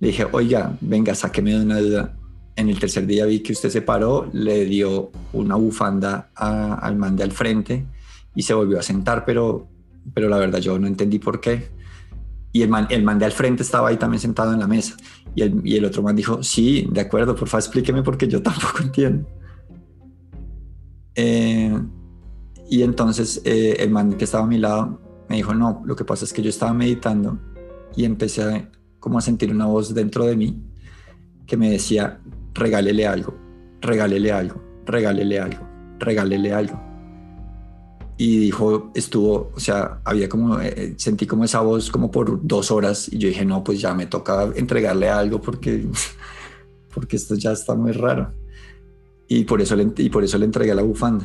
le 0.00 0.08
dije, 0.08 0.26
oiga, 0.32 0.76
venga, 0.80 1.14
sáqueme 1.14 1.52
de 1.52 1.64
una 1.64 1.78
duda. 1.80 2.16
En 2.56 2.68
el 2.68 2.78
tercer 2.78 3.06
día 3.06 3.24
vi 3.24 3.40
que 3.40 3.52
usted 3.52 3.70
se 3.70 3.80
paró, 3.80 4.28
le 4.32 4.66
dio 4.66 5.10
una 5.32 5.54
bufanda 5.54 6.30
al 6.34 6.96
man 6.96 7.16
de 7.16 7.22
al 7.22 7.32
frente 7.32 7.86
y 8.34 8.42
se 8.42 8.52
volvió 8.52 8.78
a 8.78 8.82
sentar, 8.82 9.24
pero, 9.24 9.68
pero 10.12 10.28
la 10.28 10.36
verdad 10.36 10.58
yo 10.58 10.78
no 10.78 10.86
entendí 10.86 11.18
por 11.18 11.40
qué. 11.40 11.70
Y 12.52 12.62
el 12.62 12.68
man, 12.68 12.86
el 12.90 13.04
man 13.04 13.18
de 13.18 13.26
al 13.26 13.32
frente 13.32 13.62
estaba 13.62 13.88
ahí 13.88 13.96
también 13.96 14.20
sentado 14.20 14.52
en 14.52 14.58
la 14.58 14.66
mesa. 14.66 14.96
Y 15.34 15.42
el, 15.42 15.60
y 15.64 15.76
el 15.76 15.84
otro 15.84 16.02
man 16.02 16.16
dijo, 16.16 16.42
sí, 16.42 16.86
de 16.90 17.00
acuerdo, 17.00 17.36
por 17.36 17.48
favor 17.48 17.62
explíqueme 17.62 18.02
porque 18.02 18.26
yo 18.28 18.42
tampoco 18.42 18.82
entiendo. 18.82 19.26
Eh, 21.22 21.70
y 22.70 22.82
entonces 22.82 23.42
eh, 23.44 23.76
el 23.78 23.90
man 23.90 24.14
que 24.14 24.24
estaba 24.24 24.44
a 24.44 24.46
mi 24.46 24.56
lado 24.56 24.98
me 25.28 25.36
dijo, 25.36 25.52
no, 25.52 25.82
lo 25.84 25.94
que 25.94 26.06
pasa 26.06 26.24
es 26.24 26.32
que 26.32 26.40
yo 26.40 26.48
estaba 26.48 26.72
meditando 26.72 27.38
y 27.94 28.06
empecé 28.06 28.42
a, 28.42 28.70
como 28.98 29.18
a 29.18 29.20
sentir 29.20 29.50
una 29.50 29.66
voz 29.66 29.92
dentro 29.92 30.24
de 30.24 30.34
mí 30.34 30.62
que 31.46 31.58
me 31.58 31.70
decía, 31.70 32.20
regálele 32.54 33.06
algo, 33.06 33.34
regálele 33.82 34.32
algo, 34.32 34.62
regálele 34.86 35.40
algo, 35.40 35.68
regálele 35.98 36.54
algo. 36.54 36.80
Y 38.16 38.38
dijo, 38.38 38.90
estuvo, 38.94 39.52
o 39.54 39.60
sea, 39.60 40.00
había 40.04 40.28
como, 40.28 40.58
eh, 40.58 40.94
sentí 40.96 41.26
como 41.26 41.44
esa 41.44 41.60
voz 41.60 41.90
como 41.90 42.10
por 42.10 42.46
dos 42.46 42.70
horas 42.70 43.12
y 43.12 43.18
yo 43.18 43.28
dije, 43.28 43.44
no, 43.44 43.62
pues 43.62 43.78
ya 43.78 43.92
me 43.92 44.06
toca 44.06 44.50
entregarle 44.56 45.10
algo 45.10 45.38
porque, 45.38 45.86
porque 46.94 47.16
esto 47.16 47.34
ya 47.34 47.52
está 47.52 47.74
muy 47.74 47.92
raro. 47.92 48.32
Y 49.32 49.44
por 49.44 49.62
eso 49.62 49.76
le, 49.76 49.88
y 49.96 50.10
por 50.10 50.24
eso 50.24 50.36
le 50.38 50.44
entregué 50.44 50.74
la 50.74 50.82
bufanda. 50.82 51.24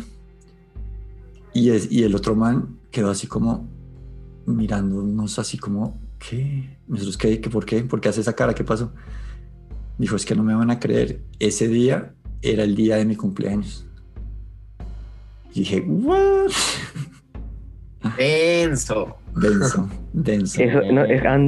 Y, 1.55 1.71
es, 1.71 1.91
y 1.91 2.03
el 2.03 2.13
otro 2.13 2.35
man 2.35 2.77
quedó 2.91 3.09
así 3.09 3.25
como 3.25 3.67
mirándonos 4.45 5.39
así 5.39 5.57
como, 5.57 5.99
¿qué? 6.19 6.77
Nosotros, 6.87 7.17
¿qué? 7.17 7.41
¿Qué? 7.41 7.49
¿Por 7.49 7.65
qué? 7.65 7.81
¿Por 7.81 7.99
qué 7.99 8.09
hace 8.09 8.21
esa 8.21 8.33
cara? 8.33 8.53
¿Qué 8.53 8.63
pasó? 8.63 8.93
Dijo, 9.97 10.15
es 10.15 10.23
que 10.23 10.35
no 10.35 10.43
me 10.43 10.53
van 10.53 10.69
a 10.69 10.79
creer. 10.79 11.23
Ese 11.39 11.67
día 11.67 12.13
era 12.43 12.63
el 12.63 12.75
día 12.75 12.97
de 12.97 13.05
mi 13.05 13.15
cumpleaños. 13.15 13.87
Y 15.55 15.61
dije, 15.61 15.81
¿what? 15.81 16.51
Denso. 18.17 19.17
Denso, 19.35 19.89
denso. 20.13 20.61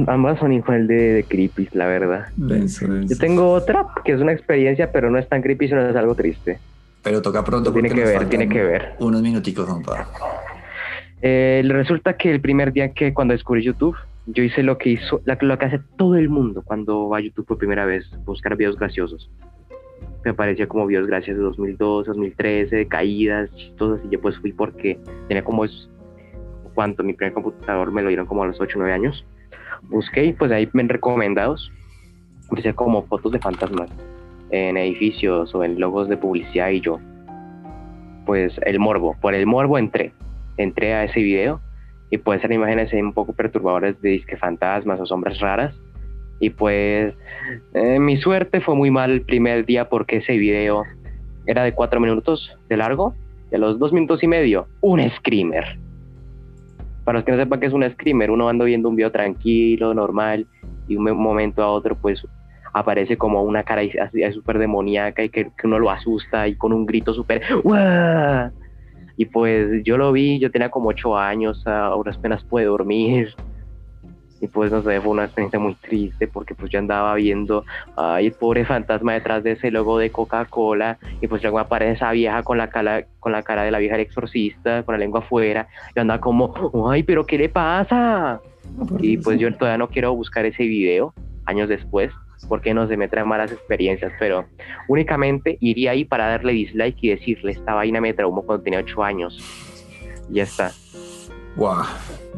ambas 0.08 0.38
son 0.38 0.52
igual 0.52 0.86
de, 0.86 1.14
de 1.14 1.24
creepy, 1.24 1.68
la 1.72 1.86
verdad. 1.86 2.26
Denso, 2.36 2.86
denso. 2.86 3.14
Yo 3.14 3.18
tengo 3.18 3.50
otra 3.50 3.86
que 4.04 4.12
es 4.12 4.20
una 4.20 4.32
experiencia, 4.32 4.92
pero 4.92 5.10
no 5.10 5.18
es 5.18 5.28
tan 5.28 5.40
creepy, 5.40 5.68
sino 5.68 5.88
es 5.88 5.96
algo 5.96 6.14
triste. 6.14 6.58
Pero 7.02 7.22
toca 7.22 7.42
pronto. 7.44 7.72
Tiene 7.72 7.88
que 7.88 8.04
ver, 8.04 8.28
tiene 8.28 8.48
que 8.48 8.62
ver. 8.62 8.94
Unos 8.98 9.22
minuticos, 9.22 9.66
compa. 9.66 10.06
Eh, 11.22 11.62
resulta 11.66 12.16
que 12.16 12.30
el 12.30 12.40
primer 12.40 12.72
día 12.72 12.92
que 12.92 13.14
cuando 13.14 13.32
descubrí 13.32 13.62
YouTube, 13.62 13.96
yo 14.26 14.42
hice 14.42 14.62
lo 14.62 14.76
que 14.78 14.90
hizo, 14.90 15.22
lo 15.24 15.58
que 15.58 15.64
hace 15.64 15.80
todo 15.96 16.16
el 16.16 16.28
mundo 16.28 16.62
cuando 16.62 17.08
va 17.08 17.18
a 17.18 17.20
YouTube 17.20 17.46
por 17.46 17.58
primera 17.58 17.86
vez, 17.86 18.04
buscar 18.24 18.56
videos 18.56 18.76
graciosos. 18.76 19.30
Me 20.24 20.34
parecía 20.34 20.68
como 20.68 20.86
videos 20.86 21.06
graciosos 21.06 21.38
de 21.38 21.44
2002, 21.44 22.06
2013, 22.06 22.76
de 22.76 22.88
caídas, 22.88 23.50
chistosos, 23.54 24.00
y 24.04 24.10
yo 24.10 24.20
pues 24.20 24.36
fui 24.38 24.52
porque 24.52 24.98
tenía 25.28 25.42
como 25.42 25.64
cuánto, 26.78 27.02
mi 27.02 27.12
primer 27.12 27.34
computador 27.34 27.90
me 27.90 28.02
lo 28.02 28.08
dieron 28.08 28.26
como 28.26 28.44
a 28.44 28.46
los 28.46 28.60
8 28.60 28.78
o 28.78 28.82
9 28.82 28.94
años. 28.94 29.26
Busqué 29.90 30.26
y 30.26 30.32
pues 30.32 30.52
ahí 30.52 30.68
me 30.74 30.82
han 30.82 30.88
recomendados. 30.88 31.72
Empecé 32.48 32.72
como 32.72 33.04
fotos 33.06 33.32
de 33.32 33.40
fantasmas 33.40 33.90
en 34.50 34.76
edificios 34.76 35.52
o 35.56 35.64
en 35.64 35.80
logos 35.80 36.08
de 36.08 36.16
publicidad 36.16 36.68
y 36.68 36.80
yo, 36.80 37.00
pues 38.26 38.52
el 38.64 38.78
morbo, 38.78 39.16
por 39.20 39.34
el 39.34 39.44
morbo 39.44 39.76
entré, 39.76 40.12
entré 40.56 40.94
a 40.94 41.02
ese 41.02 41.18
video 41.18 41.60
y 42.10 42.18
pueden 42.18 42.40
ser 42.42 42.52
imágenes 42.52 42.92
un 42.92 43.12
poco 43.12 43.32
perturbadoras 43.32 44.00
de 44.00 44.10
disque 44.10 44.36
fantasmas 44.36 45.00
o 45.00 45.06
sombras 45.06 45.40
raras. 45.40 45.74
Y 46.38 46.50
pues 46.50 47.12
eh, 47.74 47.98
mi 47.98 48.18
suerte 48.18 48.60
fue 48.60 48.76
muy 48.76 48.92
mal 48.92 49.10
el 49.10 49.22
primer 49.22 49.66
día 49.66 49.88
porque 49.88 50.18
ese 50.18 50.36
video 50.36 50.84
era 51.44 51.64
de 51.64 51.74
4 51.74 51.98
minutos 51.98 52.56
de 52.68 52.76
largo 52.76 53.16
a 53.52 53.58
los 53.58 53.80
2 53.80 53.92
minutos 53.92 54.22
y 54.22 54.28
medio, 54.28 54.68
un 54.80 55.00
screamer. 55.10 55.87
Para 57.08 57.20
los 57.20 57.24
que 57.24 57.32
no 57.32 57.38
sepan 57.38 57.58
qué 57.58 57.64
es 57.68 57.72
un 57.72 57.90
screamer, 57.90 58.30
uno 58.30 58.50
anda 58.50 58.66
viendo 58.66 58.90
un 58.90 58.94
video 58.94 59.10
tranquilo, 59.10 59.94
normal, 59.94 60.46
y 60.88 60.96
un 60.96 61.04
momento 61.16 61.62
a 61.62 61.70
otro, 61.70 61.96
pues 61.96 62.22
aparece 62.74 63.16
como 63.16 63.42
una 63.44 63.62
cara 63.62 63.80
así 63.80 64.20
súper 64.34 64.58
demoníaca 64.58 65.24
y 65.24 65.30
que, 65.30 65.50
uno 65.64 65.78
lo 65.78 65.90
asusta 65.90 66.46
y 66.46 66.54
con 66.54 66.74
un 66.74 66.84
grito 66.84 67.14
súper 67.14 67.40
y 69.16 69.24
pues 69.24 69.82
yo 69.84 69.96
lo 69.96 70.12
vi, 70.12 70.38
yo 70.38 70.50
tenía 70.50 70.68
como 70.68 70.90
ocho 70.90 71.16
años, 71.16 71.66
ahora 71.66 72.12
apenas 72.12 72.44
puede 72.44 72.66
dormir 72.66 73.34
y 74.40 74.46
pues 74.46 74.70
no 74.70 74.82
sé, 74.82 75.00
fue 75.00 75.10
una 75.10 75.24
experiencia 75.24 75.58
muy 75.58 75.74
triste 75.74 76.28
porque 76.28 76.54
pues 76.54 76.70
yo 76.70 76.78
andaba 76.78 77.14
viendo, 77.14 77.64
ay, 77.96 78.26
el 78.26 78.32
pobre 78.32 78.64
fantasma 78.64 79.14
detrás 79.14 79.42
de 79.42 79.52
ese 79.52 79.70
logo 79.70 79.98
de 79.98 80.10
Coca-Cola 80.10 80.98
y 81.20 81.26
pues 81.26 81.42
luego 81.42 81.58
aparece 81.58 81.92
esa 81.92 82.12
vieja 82.12 82.42
con 82.42 82.58
la 82.58 82.70
cara, 82.70 83.04
con 83.20 83.32
la 83.32 83.42
cara 83.42 83.62
de 83.64 83.70
la 83.70 83.78
vieja 83.78 83.96
del 83.96 84.06
exorcista, 84.06 84.82
con 84.82 84.94
la 84.94 84.98
lengua 84.98 85.20
afuera, 85.20 85.68
y 85.94 86.00
andaba 86.00 86.20
como, 86.20 86.54
ay, 86.90 87.02
pero 87.02 87.26
¿qué 87.26 87.38
le 87.38 87.48
pasa? 87.48 88.40
Y 89.00 89.16
pues 89.16 89.40
yo 89.40 89.52
todavía 89.54 89.78
no 89.78 89.88
quiero 89.88 90.14
buscar 90.14 90.44
ese 90.46 90.64
video 90.64 91.14
años 91.46 91.68
después 91.68 92.12
porque 92.46 92.74
no 92.74 92.86
se 92.86 92.96
me 92.96 93.08
traen 93.08 93.26
malas 93.26 93.50
experiencias, 93.50 94.12
pero 94.18 94.46
únicamente 94.86 95.58
iría 95.60 95.92
ahí 95.92 96.04
para 96.04 96.28
darle 96.28 96.52
dislike 96.52 96.96
y 97.00 97.08
decirle, 97.08 97.52
esta 97.52 97.74
vaina 97.74 98.00
me 98.00 98.14
traumó 98.14 98.42
cuando 98.42 98.62
tenía 98.62 98.78
ocho 98.80 99.02
años. 99.02 99.38
Y 100.30 100.34
ya 100.34 100.44
está. 100.44 100.70
Wow. 101.56 101.82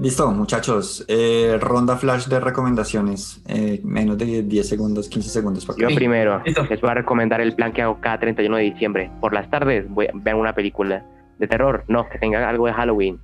Listo, 0.00 0.30
muchachos. 0.30 1.04
Eh, 1.08 1.58
ronda 1.60 1.96
flash 1.96 2.26
de 2.26 2.40
recomendaciones. 2.40 3.42
Eh, 3.46 3.80
menos 3.84 4.16
de 4.16 4.42
10 4.42 4.68
segundos, 4.68 5.08
15 5.08 5.28
segundos. 5.28 5.66
Para 5.66 5.78
Yo 5.78 5.94
primero 5.94 6.42
les 6.44 6.80
voy 6.80 6.90
a 6.90 6.94
recomendar 6.94 7.40
el 7.40 7.54
plan 7.54 7.72
que 7.72 7.82
hago 7.82 8.00
cada 8.00 8.18
31 8.18 8.56
de 8.56 8.62
diciembre. 8.62 9.10
Por 9.20 9.34
las 9.34 9.50
tardes 9.50 9.88
voy 9.88 10.06
a 10.06 10.12
ver 10.14 10.34
una 10.34 10.54
película 10.54 11.04
de 11.38 11.46
terror. 11.46 11.84
No, 11.88 12.08
que 12.08 12.18
tenga 12.18 12.48
algo 12.48 12.66
de 12.66 12.72
Halloween. 12.72 13.20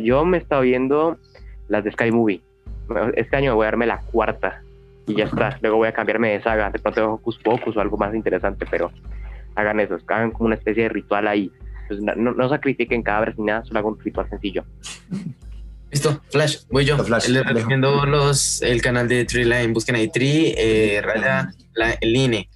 yo 0.00 0.24
me 0.24 0.36
he 0.36 0.40
estado 0.40 0.62
viendo 0.62 1.18
las 1.68 1.82
de 1.82 1.90
Sky 1.92 2.12
Movie. 2.12 2.42
Este 3.14 3.36
año 3.36 3.56
voy 3.56 3.64
a 3.64 3.70
darme 3.70 3.86
la 3.86 3.98
cuarta 3.98 4.62
y 5.08 5.16
ya 5.16 5.24
está. 5.24 5.58
Luego 5.60 5.78
voy 5.78 5.88
a 5.88 5.92
cambiarme 5.92 6.30
de 6.30 6.42
saga. 6.42 6.70
De 6.70 6.78
pronto 6.78 7.14
Hocus 7.14 7.38
Pocus 7.38 7.76
o 7.76 7.80
algo 7.80 7.96
más 7.96 8.14
interesante, 8.14 8.64
pero 8.70 8.92
hagan 9.56 9.80
eso. 9.80 9.98
Hagan 10.06 10.30
como 10.30 10.46
una 10.46 10.54
especie 10.54 10.84
de 10.84 10.88
ritual 10.90 11.26
ahí 11.26 11.50
pues 11.88 12.00
no, 12.00 12.14
no, 12.14 12.48
sacrifiquen 12.48 13.02
cadáveres 13.02 13.38
ni 13.38 13.46
nada, 13.46 13.64
solo 13.64 13.78
hago 13.78 13.88
un 13.88 14.00
ritual 14.00 14.28
sencillo. 14.28 14.64
Listo, 15.90 16.20
Flash, 16.30 16.58
voy 16.70 16.84
yo. 16.84 16.98
Flash, 16.98 17.28
Les 17.28 17.46
recomiendo 17.46 18.04
los, 18.06 18.60
el 18.62 18.82
canal 18.82 19.08
de 19.08 19.24
Tree 19.24 19.44
Line, 19.44 19.68
busquen 19.68 19.94
ahí 19.94 20.10
Tree, 20.10 20.54
eh, 20.58 21.00
raya, 21.00 21.52
la, 21.74 21.92
el 21.92 22.16
INE. 22.16 22.48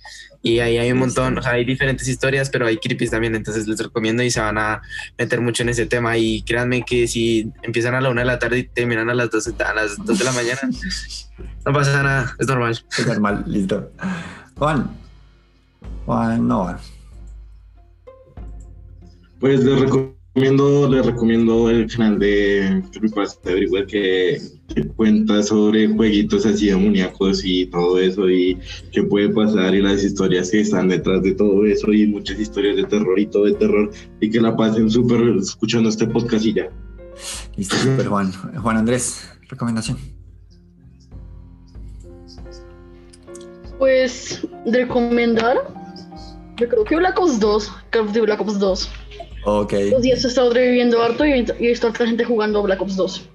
Y 0.42 0.60
ahí 0.60 0.78
hay 0.78 0.90
un 0.90 0.98
montón, 0.98 1.36
o 1.36 1.42
sea, 1.42 1.52
hay 1.52 1.66
diferentes 1.66 2.08
historias, 2.08 2.48
pero 2.48 2.66
hay 2.66 2.78
creepies 2.78 3.10
también, 3.10 3.34
entonces 3.34 3.68
les 3.68 3.78
recomiendo 3.78 4.22
y 4.22 4.30
se 4.30 4.40
van 4.40 4.56
a 4.56 4.80
meter 5.18 5.40
mucho 5.40 5.62
en 5.62 5.68
ese 5.68 5.84
tema. 5.84 6.16
Y 6.16 6.42
créanme 6.42 6.82
que 6.82 7.06
si 7.06 7.52
empiezan 7.62 7.94
a 7.94 8.00
la 8.00 8.08
una 8.08 8.22
de 8.22 8.26
la 8.26 8.38
tarde 8.38 8.58
y 8.60 8.62
terminan 8.64 9.10
a 9.10 9.14
las 9.14 9.30
dos, 9.30 9.46
a 9.48 9.74
las 9.74 10.02
dos 10.02 10.18
de 10.18 10.24
la 10.24 10.32
mañana, 10.32 10.60
no 11.66 11.72
pasa 11.72 12.02
nada, 12.02 12.34
es 12.38 12.46
normal. 12.46 12.78
Es 12.98 13.06
normal, 13.06 13.44
listo. 13.46 13.92
Juan, 14.56 14.90
Juan, 16.06 16.48
no. 16.48 16.78
Pues 19.40 19.64
les 19.64 19.80
recomiendo, 19.80 20.86
les 20.86 21.06
recomiendo 21.06 21.70
el 21.70 21.90
canal 21.90 22.18
de 22.18 22.82
Creepypasta 22.92 23.50
Everywhere 23.50 23.86
que, 23.86 24.38
que 24.68 24.86
cuenta 24.88 25.42
sobre 25.42 25.88
jueguitos 25.88 26.44
así 26.44 26.66
demoníacos 26.66 27.40
y 27.42 27.64
todo 27.64 27.98
eso 27.98 28.28
y 28.28 28.58
qué 28.92 29.02
puede 29.02 29.30
pasar 29.30 29.74
y 29.74 29.80
las 29.80 30.04
historias 30.04 30.50
que 30.50 30.60
están 30.60 30.90
detrás 30.90 31.22
de 31.22 31.34
todo 31.34 31.64
eso 31.64 31.90
y 31.90 32.06
muchas 32.06 32.38
historias 32.38 32.76
de 32.76 32.84
terror 32.84 33.18
y 33.18 33.26
todo 33.26 33.46
de 33.46 33.54
terror 33.54 33.90
y 34.20 34.28
que 34.28 34.42
la 34.42 34.54
pasen 34.54 34.90
súper 34.90 35.22
escuchando 35.38 35.88
este 35.88 36.06
podcast 36.06 36.44
y 36.44 36.52
ya. 36.52 36.70
Listo, 37.56 37.76
súper 37.76 38.08
Juan. 38.08 38.30
Juan 38.32 38.76
Andrés, 38.76 39.26
recomendación. 39.48 39.96
Pues 43.78 44.46
recomendar, 44.66 45.56
yo 46.58 46.68
creo 46.68 46.84
que 46.84 46.96
Black 46.96 47.18
Ops 47.18 47.40
2, 47.40 47.72
Call 47.88 48.02
of 48.02 48.08
Duty 48.08 48.20
Black 48.20 48.40
Ops 48.42 48.58
2. 48.58 48.99
Ok. 49.44 49.72
Los 49.90 50.02
días 50.02 50.24
he 50.24 50.28
estado 50.28 50.52
reviviendo 50.52 51.02
harto 51.02 51.24
y 51.24 51.32
he 51.32 51.68
visto 51.68 51.86
a 51.86 51.90
otra 51.90 52.06
gente 52.06 52.24
jugando 52.24 52.62
Black 52.62 52.80
Ops 52.80 52.96
2. 52.96 53.28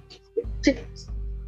Sí. 0.60 0.74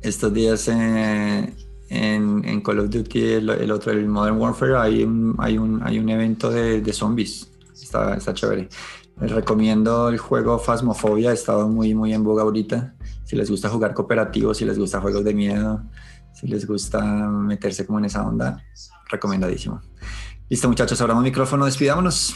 Estos 0.02 0.32
días 0.32 0.68
eh, 0.68 1.52
en, 1.88 2.44
en, 2.44 2.60
Call 2.60 2.80
of 2.80 2.90
Duty, 2.90 3.20
el, 3.20 3.50
el, 3.50 3.70
otro, 3.70 3.92
el 3.92 4.06
Modern 4.06 4.38
Warfare, 4.38 4.76
hay 4.76 5.02
un, 5.02 5.34
hay 5.38 5.58
un, 5.58 5.82
hay 5.84 5.98
un 5.98 6.08
evento 6.08 6.50
de, 6.50 6.80
de 6.80 6.92
zombies. 6.92 7.48
Está, 7.74 8.14
está 8.14 8.34
chévere. 8.34 8.68
Les 9.20 9.30
recomiendo 9.32 10.08
el 10.08 10.18
juego 10.18 10.58
Phasmophobia, 10.58 11.32
estaba 11.32 11.66
muy, 11.66 11.94
muy 11.94 12.12
en 12.12 12.22
boga 12.22 12.42
ahorita. 12.42 12.94
Si 13.24 13.34
les 13.36 13.50
gusta 13.50 13.68
jugar 13.68 13.92
cooperativo, 13.92 14.54
si 14.54 14.64
les 14.64 14.78
gusta 14.78 15.00
juegos 15.00 15.24
de 15.24 15.34
miedo, 15.34 15.82
si 16.32 16.46
les 16.46 16.66
gusta 16.66 17.02
meterse 17.02 17.84
como 17.84 17.98
en 17.98 18.04
esa 18.04 18.26
onda, 18.26 18.62
recomendadísimo. 19.10 19.80
Listo, 20.48 20.68
muchachos, 20.68 21.00
un 21.00 21.22
micrófono, 21.22 21.64
despidámonos. 21.64 22.34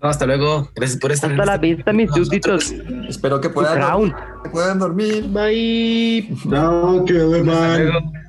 No, 0.00 0.08
hasta 0.08 0.26
luego. 0.26 0.70
Gracias 0.76 1.00
por 1.00 1.10
estar. 1.10 1.30
Hasta 1.30 1.44
la 1.44 1.58
vista, 1.58 1.92
mis 1.92 2.10
súbditos. 2.10 2.72
Espero 3.08 3.40
que 3.40 3.50
puedan, 3.50 4.14
que 4.44 4.50
puedan 4.50 4.78
dormir. 4.78 5.24
Bye. 5.28 6.36
No, 6.44 7.04
que 7.04 7.14
bye. 7.14 8.27